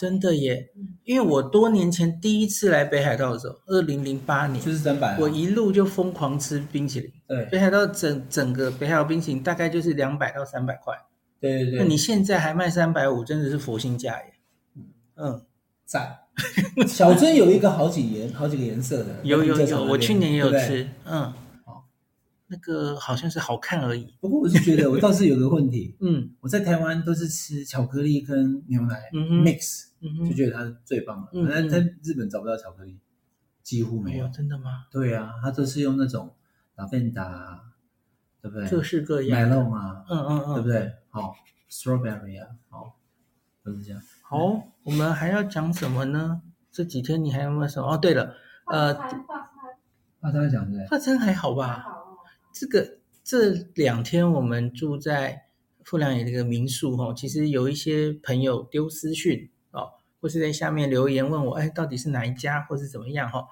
[0.02, 0.68] 真的耶，
[1.04, 7.08] 因为我多年前第一次来北海道的时候，二零零八年就是三百，我一路就疯狂吃冰淇淋。
[7.28, 7.44] 对。
[7.44, 10.92] 北海道整整个北海道冰淇淋大概就是两百到三百块。
[11.38, 11.78] 对对对。
[11.78, 14.34] 那你现在还卖三百五，真的是佛心价耶。
[15.14, 15.40] 嗯，
[15.84, 16.18] 在。
[16.88, 21.32] 小樽有一个好几颜、好几个颜色的，有有有，我去年也有吃，嗯，
[21.64, 21.84] 好，
[22.48, 24.16] 那个好像是好看而已。
[24.18, 29.91] 不过我是觉得，我倒是有个问题，嗯，我在台湾都是吃巧克力跟牛奶 mix，
[30.28, 31.30] 就觉得它是最棒的。
[31.50, 32.98] 但在日本找不到巧克力，
[33.62, 34.28] 几乎没有。
[34.28, 34.86] 真的吗？
[34.90, 36.34] 对啊，它都是用那种
[36.76, 37.72] 拉芬达，
[38.40, 38.68] 对不对？
[38.68, 40.92] 各式各样，melon 啊，嗯嗯嗯，对不对？
[41.10, 41.34] 好
[41.70, 42.98] ，strawberry 啊，好，
[43.62, 44.02] 都是这样。
[44.22, 46.42] 好，我们还要讲什么呢？
[46.70, 47.92] 这几天你还有没有什么？
[47.92, 48.34] 哦，对了，
[48.66, 49.24] 呃，发餐，
[50.20, 51.84] 发餐讲的，发餐还好吧？
[52.52, 55.44] 这个这两天我们住在
[55.84, 59.61] 富良野这个民宿哈，其实有一些朋友丢私讯哦，
[60.22, 63.48] 或是在下面留言问我，哎，到底是哪一家，或是怎么样哈？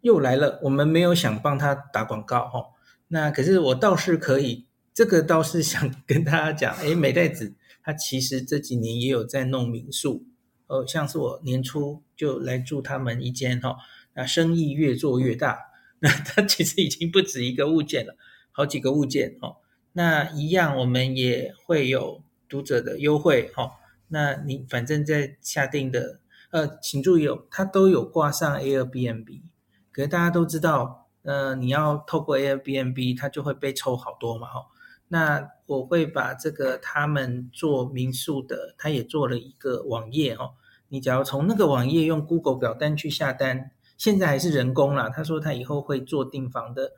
[0.00, 2.66] 又来了，我们没有想帮他打广告哈，
[3.08, 7.54] 那可是我倒是可以，这个倒是想 跟大家讲，哎，美代子。
[7.84, 10.24] 他其实这几年也有在弄民宿，
[10.68, 13.76] 呃，像是我年初就来住他们一间哈，
[14.14, 15.58] 那生意越做越大，
[15.98, 18.16] 那他其实已经不止一个物件了，
[18.52, 19.56] 好几个物件哦。
[19.94, 23.72] 那一样我们也会有读者的优惠哈，
[24.12, 29.40] 那你反正在下订的，呃，请注意哦，它都有挂上 Airbnb，
[29.90, 34.66] 可是大家都知道，呃，你要透过 Airbnb，它就会被抽好多嘛哈。
[35.08, 40.52] 那我会把这个他们做民宿的，他也做了一个网页哦。
[40.88, 45.08] 你只要从那个网页用 Google 表单去下单，现在还是人工啦。
[45.08, 46.92] 他说他以后会做订房的，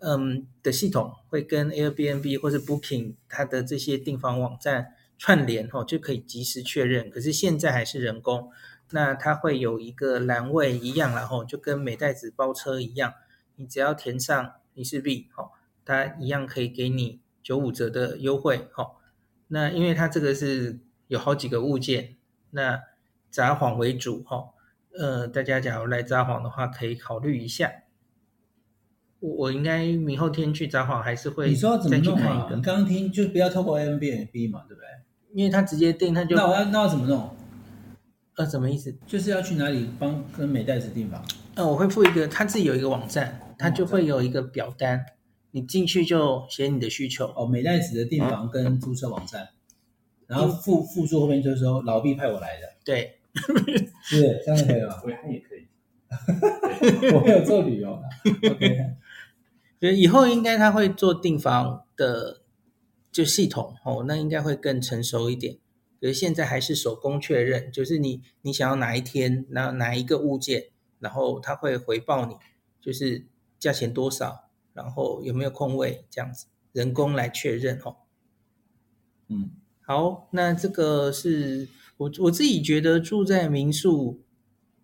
[0.00, 7.10] 嗯的系统，会跟 Airbnb 或是 Booking 它的这些订房网站串联哦，就可以及时确认。
[7.10, 8.50] 可是现在还是人工，
[8.90, 13.14] 那它会有一个栏位一样，然后就跟美袋子包车一样，
[13.56, 15.50] 你只要填上尼士币哦，
[15.84, 17.20] 它一样可以给你。
[17.42, 19.00] 九五折的优惠，好，
[19.46, 22.16] 那因为它这个是有好几个物件，
[22.50, 22.82] 那
[23.30, 24.50] 札幌为主，哈，
[24.98, 27.72] 呃，大家假如来札幌的话，可以考虑一下。
[29.20, 31.48] 我我应该明后天去札幌，还是会。
[31.48, 32.48] 你说怎么弄啊？
[32.54, 34.86] 你刚刚听就不要透过 Airbnb 嘛，对不对？
[35.34, 37.30] 因为他直接订，他就那我要那要怎么弄？
[38.36, 38.94] 呃，什么意思？
[39.06, 41.24] 就是要去哪里帮跟美代子订房？
[41.54, 45.04] 呃，我会附一个，他自己有一个网站，他就会有一个表单。
[45.52, 49.48] 你进去就写你的需求哦，美代子的订房跟租车网站，嗯、
[50.26, 53.18] 然后附附注后面就是说老毕派我来的，对，
[54.04, 55.00] 是这样可以吗？
[55.02, 55.66] 我也可以，
[57.16, 58.78] 我没有做旅游的，OK，
[59.80, 62.42] 以后应该他会做订房的
[63.12, 65.58] 就系统哦，那应该会更成熟一点。
[66.00, 70.66] 可是现在还是手工确认，就是你你想要哪一天，哪哪一个物件，
[70.98, 72.34] 然后他会回报你，
[72.80, 73.26] 就是
[73.58, 74.44] 价钱多少。
[74.74, 77.96] 然后有没有空位这样子，人工来确认哦。
[79.28, 81.66] 嗯，好，那这个是
[81.96, 84.20] 我我自己觉得住在民宿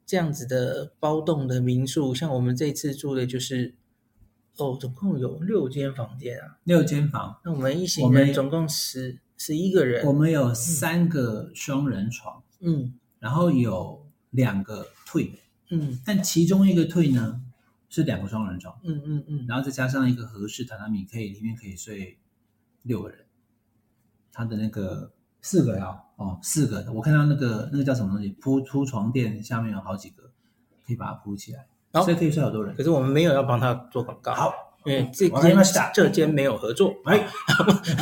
[0.06, 3.74] 这样子的包栋的民宿，像我们这次住的就是
[4.58, 7.40] 哦，总共有六间房间啊，六间房。
[7.44, 15.32] 那我们一行人总共十十一个人，我们有三个双人床，嗯，然后有两个退，
[15.70, 17.42] 嗯，但其中一个退呢，
[17.88, 22.18] 是两个双人床，嗯嗯嗯，然后再加上一个合适榻榻米，可以里面可以睡
[22.82, 23.18] 六个人。
[24.34, 30.30] 他的那个四个呀，哦，四个，我看到那个那个叫什么东西，铺铺床垫下面有好几个，
[30.86, 32.74] 可以把它铺起来，所以可以睡好多人。
[32.76, 34.52] 可是我们没有要帮他做广告，好，
[34.84, 35.56] 因为这间
[35.92, 37.24] 这间没有合作，哎，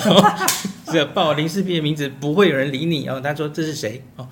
[0.86, 3.20] 这报林氏璧的名字不会有人理你哦。
[3.22, 4.02] 他说这是谁？
[4.16, 4.26] 哦，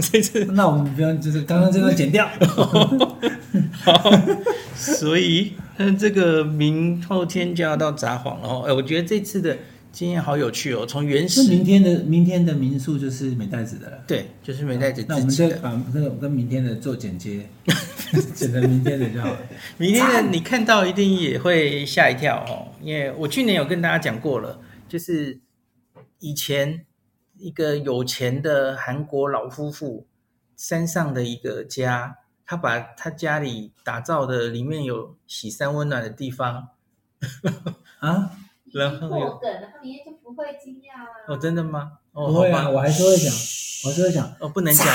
[0.00, 2.28] 这次那我们不要，就是刚刚这段剪掉。
[3.84, 4.10] 好。
[4.74, 8.64] 所以，嗯，这个明后天就要到札幌了哦。
[8.64, 9.56] 哎，我觉得这次的
[9.90, 10.86] 经验好有趣哦。
[10.86, 13.98] 从原始，明天的明天的民宿就是美代子的了。
[14.06, 15.04] 对，就是美代子。
[15.08, 17.48] 那我们就把这个跟明天的做剪接。
[18.34, 19.38] 选择明天的就好了。
[19.78, 25.40] 明天的你看到一定也会吓一跳哦，因为我去年有跟大家讲过了，就是
[26.18, 26.86] 以前
[27.36, 30.06] 一个有钱的韩国老夫妇
[30.56, 36.68] 山上的一个家，他把他家里打造的里面有洗三温暖的地方
[38.00, 38.30] 啊，
[38.72, 41.34] 然后有梗，然后明天就不会惊讶了。
[41.34, 41.98] 哦，真的吗？
[42.12, 43.32] 哦，不会啊，我还是会讲，
[43.84, 44.86] 我还是会讲，哦，不能讲。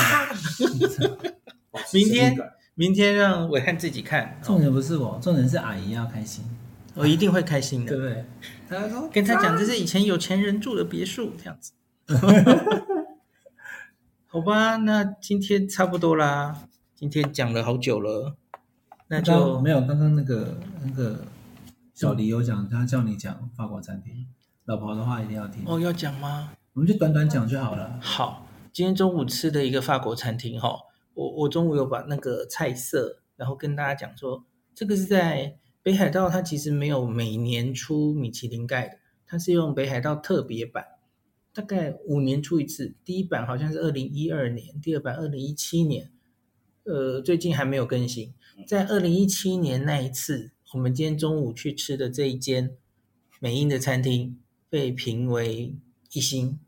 [1.92, 2.36] 明天，
[2.76, 4.40] 明天让伟汉自己看。
[4.44, 6.44] 重点不是我，重点是阿姨要开心，
[6.96, 8.26] 我一定会开心的，对不对？
[8.68, 11.74] 他说跟他讲，这是以前有钱人住的别墅，这样子。
[14.28, 16.68] 好吧，那今天差不多啦。
[16.96, 18.36] 今天讲了好久了，
[19.08, 21.26] 那就没有刚刚那个那个
[21.94, 24.26] 小黎有讲，他叫你讲法国餐厅，
[24.66, 25.62] 老婆的话一定要听。
[25.68, 26.54] 哦，要讲吗？
[26.74, 28.00] 我们就短短讲就好了。
[28.02, 30.80] 好，今天中午吃的一个法国餐厅，哈。
[31.14, 40.86] 我我中午有把那个菜色，然后跟大家讲说，这个是在北海道，它其实没有每年出米其林盖的，它是用北海道特别版，
[41.54, 42.96] 大概五年出一次。
[43.04, 46.12] 第一版好像是二零一二年，第二版二零一七年，
[46.84, 48.34] 呃，最近还没有更新。
[48.68, 52.76] 在二零一七年那一次，我们今天中午去吃的这一间
[53.40, 54.40] 美英的餐厅
[54.70, 55.76] 被评为
[56.12, 56.60] 一星。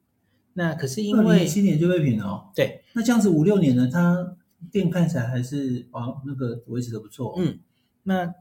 [0.58, 4.38] 那可是因为七年就被评了哦，对，那这样子五六年呢，它
[4.72, 7.60] 店看起来还是啊那个维持的不错，嗯，
[8.03, 8.34] 那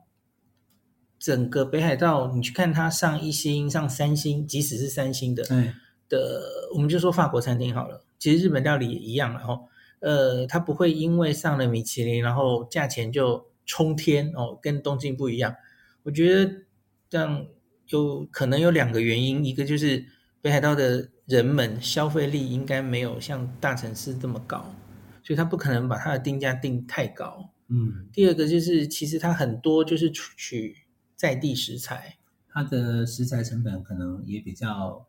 [1.18, 5.74] 整个北海道你去看它上一星上三星，即使是三星的，嗯
[6.08, 9.64] 的，我们就说法国餐厅好了，其实日本料理也一样了哦，
[9.98, 15.56] 呃，它不会因为上了米其林，然后价钱就冲天哦，跟东京不一样，
[16.04, 16.62] 我觉得
[17.10, 17.44] 这样
[17.88, 20.06] 有可能有两个原因，一个就是
[20.40, 21.10] 北海道的。
[21.26, 24.74] 人们消费力应该没有像大城市这么高，
[25.22, 27.50] 所以他不可能把他的定价定太高。
[27.68, 30.76] 嗯，第二个就是其实它很多就是取
[31.16, 35.06] 在地食材，它的食材成本可能也比较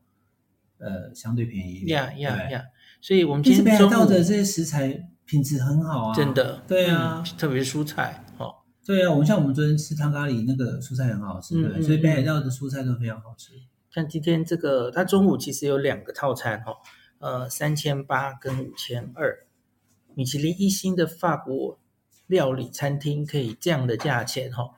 [0.78, 1.98] 呃相对便宜一点。
[1.98, 2.64] 呀呀呀！
[3.02, 6.64] 所以我们今天北海道的这些食材品质很好啊，真的。
[6.66, 8.56] 对啊，嗯、特别是蔬菜哦。
[8.86, 13.52] 对啊，我们像我们昨天吃汤咖喱，那个蔬菜很好吃，对，嗯、所以北海道的蔬菜都非常好吃。
[13.96, 16.74] 像今天这个，它中午其实有两个套餐哈，
[17.20, 19.48] 呃，三千八跟五千二，
[20.16, 21.80] 米其林一星的法国
[22.28, 24.72] 料理餐厅可以这样的价钱哈，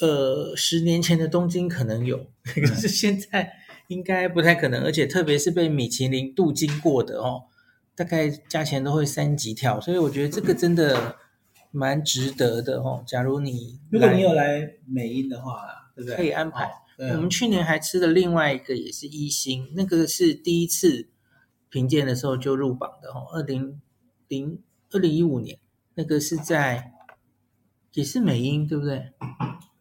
[0.00, 3.50] 呃，十年前的东京可能有，可是现在
[3.88, 7.44] 应该不太可能，而且特别是被米其林镀金过的哦，
[7.94, 11.16] 大概价钱都会三级跳，所以我觉得这个真的
[11.70, 13.02] 蛮值得的哦。
[13.06, 15.62] 假如你如果你有来美英的话，
[15.94, 16.16] 对不对？
[16.18, 16.66] 可以安排。
[16.66, 21.08] 哦我们去年还吃的另外一个也是一星，那个是第一次
[21.68, 23.80] 评鉴的时候就入榜的哦，二零
[24.28, 25.58] 零二零一五年，
[25.94, 26.92] 那个是在
[27.92, 29.12] 也是美英对不对？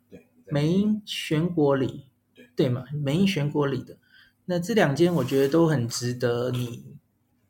[0.09, 2.07] 对，美英全国里，
[2.55, 2.86] 对嘛？
[2.93, 3.97] 美英全国里的
[4.45, 6.97] 那这两间，我觉得都很值得你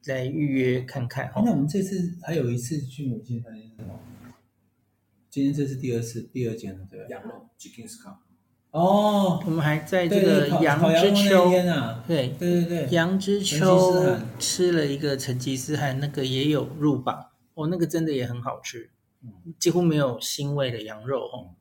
[0.05, 1.41] 来预约看看哦。
[1.43, 3.99] 那我们这次还有一次去某间餐厅是什么？
[5.29, 7.07] 今天这是第二次，第二间了，对吧？
[7.09, 8.17] 羊肉 Chicken Scone
[8.75, 11.49] 哦，我们还在这个羊之秋，
[12.05, 18.89] 对对对对，羊之秋吃了一个成吉思汗，那个也有入榜哦，那个真的也很好吃，
[19.57, 21.55] 几乎没有腥味的羊肉哦。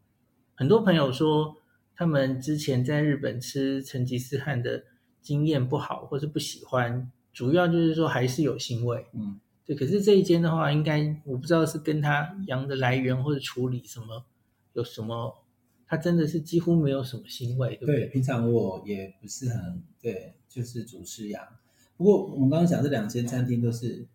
[0.56, 1.54] 很多朋友说
[1.94, 4.82] 他们之前在日本吃成吉思汗的
[5.22, 9.06] 经验不好，或是不喜欢，主要就是说还是有腥味。
[9.12, 9.76] 嗯，对。
[9.76, 14.24] 可是这一间的话，应该我不知道是跟它羊的来源或者处理什么
[14.72, 15.43] 有什么。
[15.86, 17.96] 它真的是几乎没有什么腥味，对不对？
[17.96, 21.46] 对，平常我也不是很对，就是主吃羊。
[21.96, 24.06] 不过我们刚刚讲这两间餐厅都是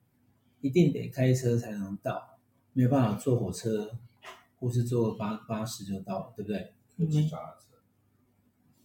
[0.62, 2.38] 一定得开车才能到，
[2.74, 3.92] 没有办法坐火车
[4.60, 6.74] 或是坐巴巴士就到了，对不对？
[6.98, 7.06] 美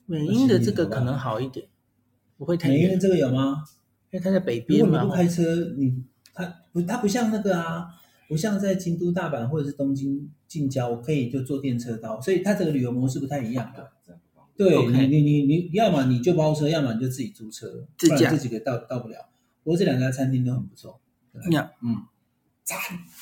[0.07, 1.67] 美瑛的这个可能好一点，
[2.37, 2.79] 不会太远。
[2.79, 3.65] 美英的这个有吗？
[4.11, 5.03] 因为它在北边嘛。
[5.03, 7.89] 如果你不开车，你它不它不像那个啊。
[8.29, 13.91] 不像在京都、大阪或者是东京近郊，我可以就坐电车到，所以它这个旅游模式不太一样的。
[14.57, 19.29] 对你，你，你，你要么你就包车，要么你就自己租车，自驾这几个到到不了。
[19.65, 21.01] 不过这两家餐厅都很不错。
[21.51, 22.05] 呀，嗯，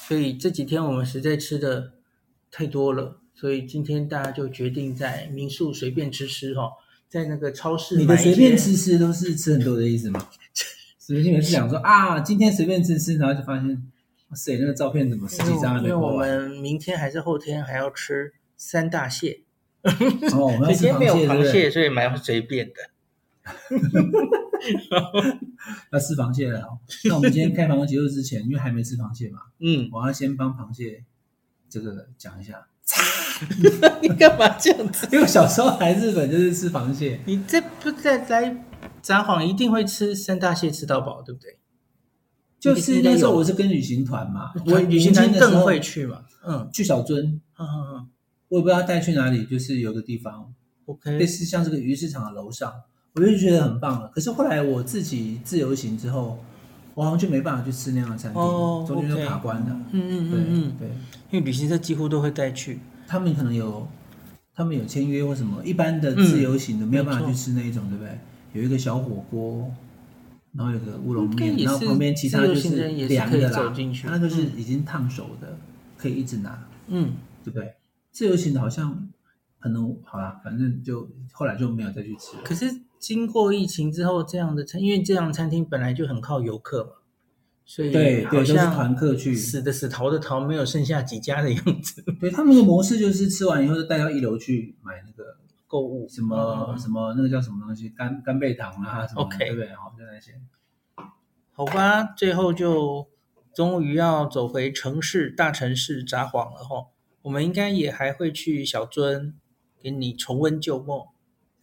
[0.06, 1.94] 所以这几天我们实在吃的
[2.50, 6.72] 太多了，所以今天大家就决定在民宿随便吃吃哈，
[7.08, 7.96] 在那个超市。
[7.96, 10.28] 你的随便吃吃都是吃很多的意思吗？
[10.98, 13.91] 是不是你们是想说啊，今天随便吃吃，然后就发现。
[14.34, 15.88] 谁那个照片怎么十几张还没？
[15.88, 19.42] 因为我们明天还是后天还要吃三大蟹。
[19.82, 22.74] 哦，我们 今天没有螃蟹，所以蛮随便的。
[25.90, 26.78] 要吃螃蟹了。
[27.04, 31.02] 那我们今天开螃蟹肉之前，因为还没吃螃蟹嘛，嗯，我要先帮螃蟹
[31.68, 32.66] 这个讲一下。
[34.02, 35.08] 你干嘛这样子？
[35.10, 37.20] 因为小时候来日本就是吃螃蟹。
[37.24, 38.64] 你这不在来
[39.00, 41.56] 札幌一定会吃三大蟹吃到饱，对不对？
[42.62, 46.22] 就是那时候我是跟旅行团嘛，我旅行团更会去嘛。
[46.46, 47.20] 嗯，去小樽。
[47.20, 48.08] 嗯嗯嗯，
[48.50, 50.46] 我也不知道带去哪里，就是有个地方
[50.86, 52.72] ，OK，类似像这个鱼市场的楼上，
[53.14, 54.08] 我就觉得很棒了。
[54.14, 56.38] 可是后来我自己自由行之后，
[56.94, 59.80] 我好像就没办法去吃那样的餐厅，哦、中间就卡关了。
[59.90, 60.88] 嗯嗯嗯嗯，对，
[61.32, 63.88] 因为旅行社几乎都会带去，他们可能有，
[64.54, 68.16] 他们有签约或什么，一般的自由行的没有办法去吃那一种，对不对？
[68.52, 69.68] 有一个小火锅。
[70.54, 73.74] 然后有个乌龙面，然后旁边其他就是凉的啦，
[74.04, 75.56] 那个是已经烫熟的，
[75.96, 77.74] 可以一直拿，嗯，对不对？
[78.10, 79.08] 自由行的好像
[79.58, 82.36] 可能好啦，反正就后来就没有再去吃。
[82.44, 82.66] 可是
[82.98, 86.90] 经过疫情之后，这样的餐，因为这样的餐厅本来就很靠游客嘛，
[87.64, 92.04] 所以对对，都是团客去，死的死，逃的逃，没有剩下几家的样子。
[92.20, 95.36] 对，他们的模式就是吃完以后就带到一楼去买那个。
[95.72, 99.74] 购物什么什么那个叫什么东西干干贝糖啊什么.对不对？
[99.74, 100.38] 好，就那些。
[101.52, 103.08] 好吧，最后就
[103.54, 106.88] 终于要走回城市大城市札幌了哈。
[107.22, 109.32] 我们应该也还会去小樽，
[109.80, 111.06] 给你重温旧梦。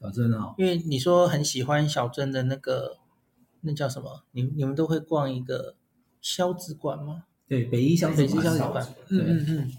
[0.02, 2.98] 小樽啊，因为你说很喜欢小樽的那个
[3.62, 4.24] 那叫什么？
[4.32, 5.76] 你你们都会逛一个
[6.20, 7.26] 消子馆吗？
[7.48, 8.88] 对，北一小，北一小子馆。
[9.10, 9.72] 嗯嗯嗯。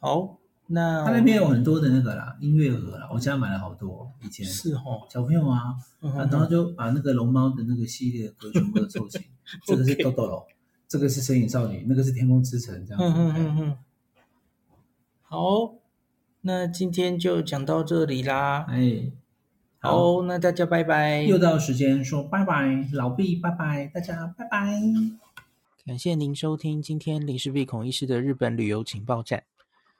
[0.00, 0.38] 好。
[0.68, 4.10] 那他那边有很多的那个啦，音乐盒啦，我家买了好多。
[4.22, 9.20] 以前是哦，小朋友啊，嗯、哼哼然后就把那个龙猫的那个系列的歌全部都凑齐。
[9.64, 10.44] 这个是豆豆龙，
[10.88, 13.04] 这个是神隐少女，那个是天空之城，这样子。
[13.04, 13.78] 嗯哼哼哼
[15.22, 15.74] 好，
[16.40, 18.66] 那今天就讲到这里啦。
[18.68, 19.12] 哎，
[19.78, 21.22] 好，那大家拜拜。
[21.22, 24.80] 又到时间说拜拜，老毕拜拜，大家拜拜。
[25.84, 29.44] 感谢您收听今天林氏璧孔医师的日本旅游情报站。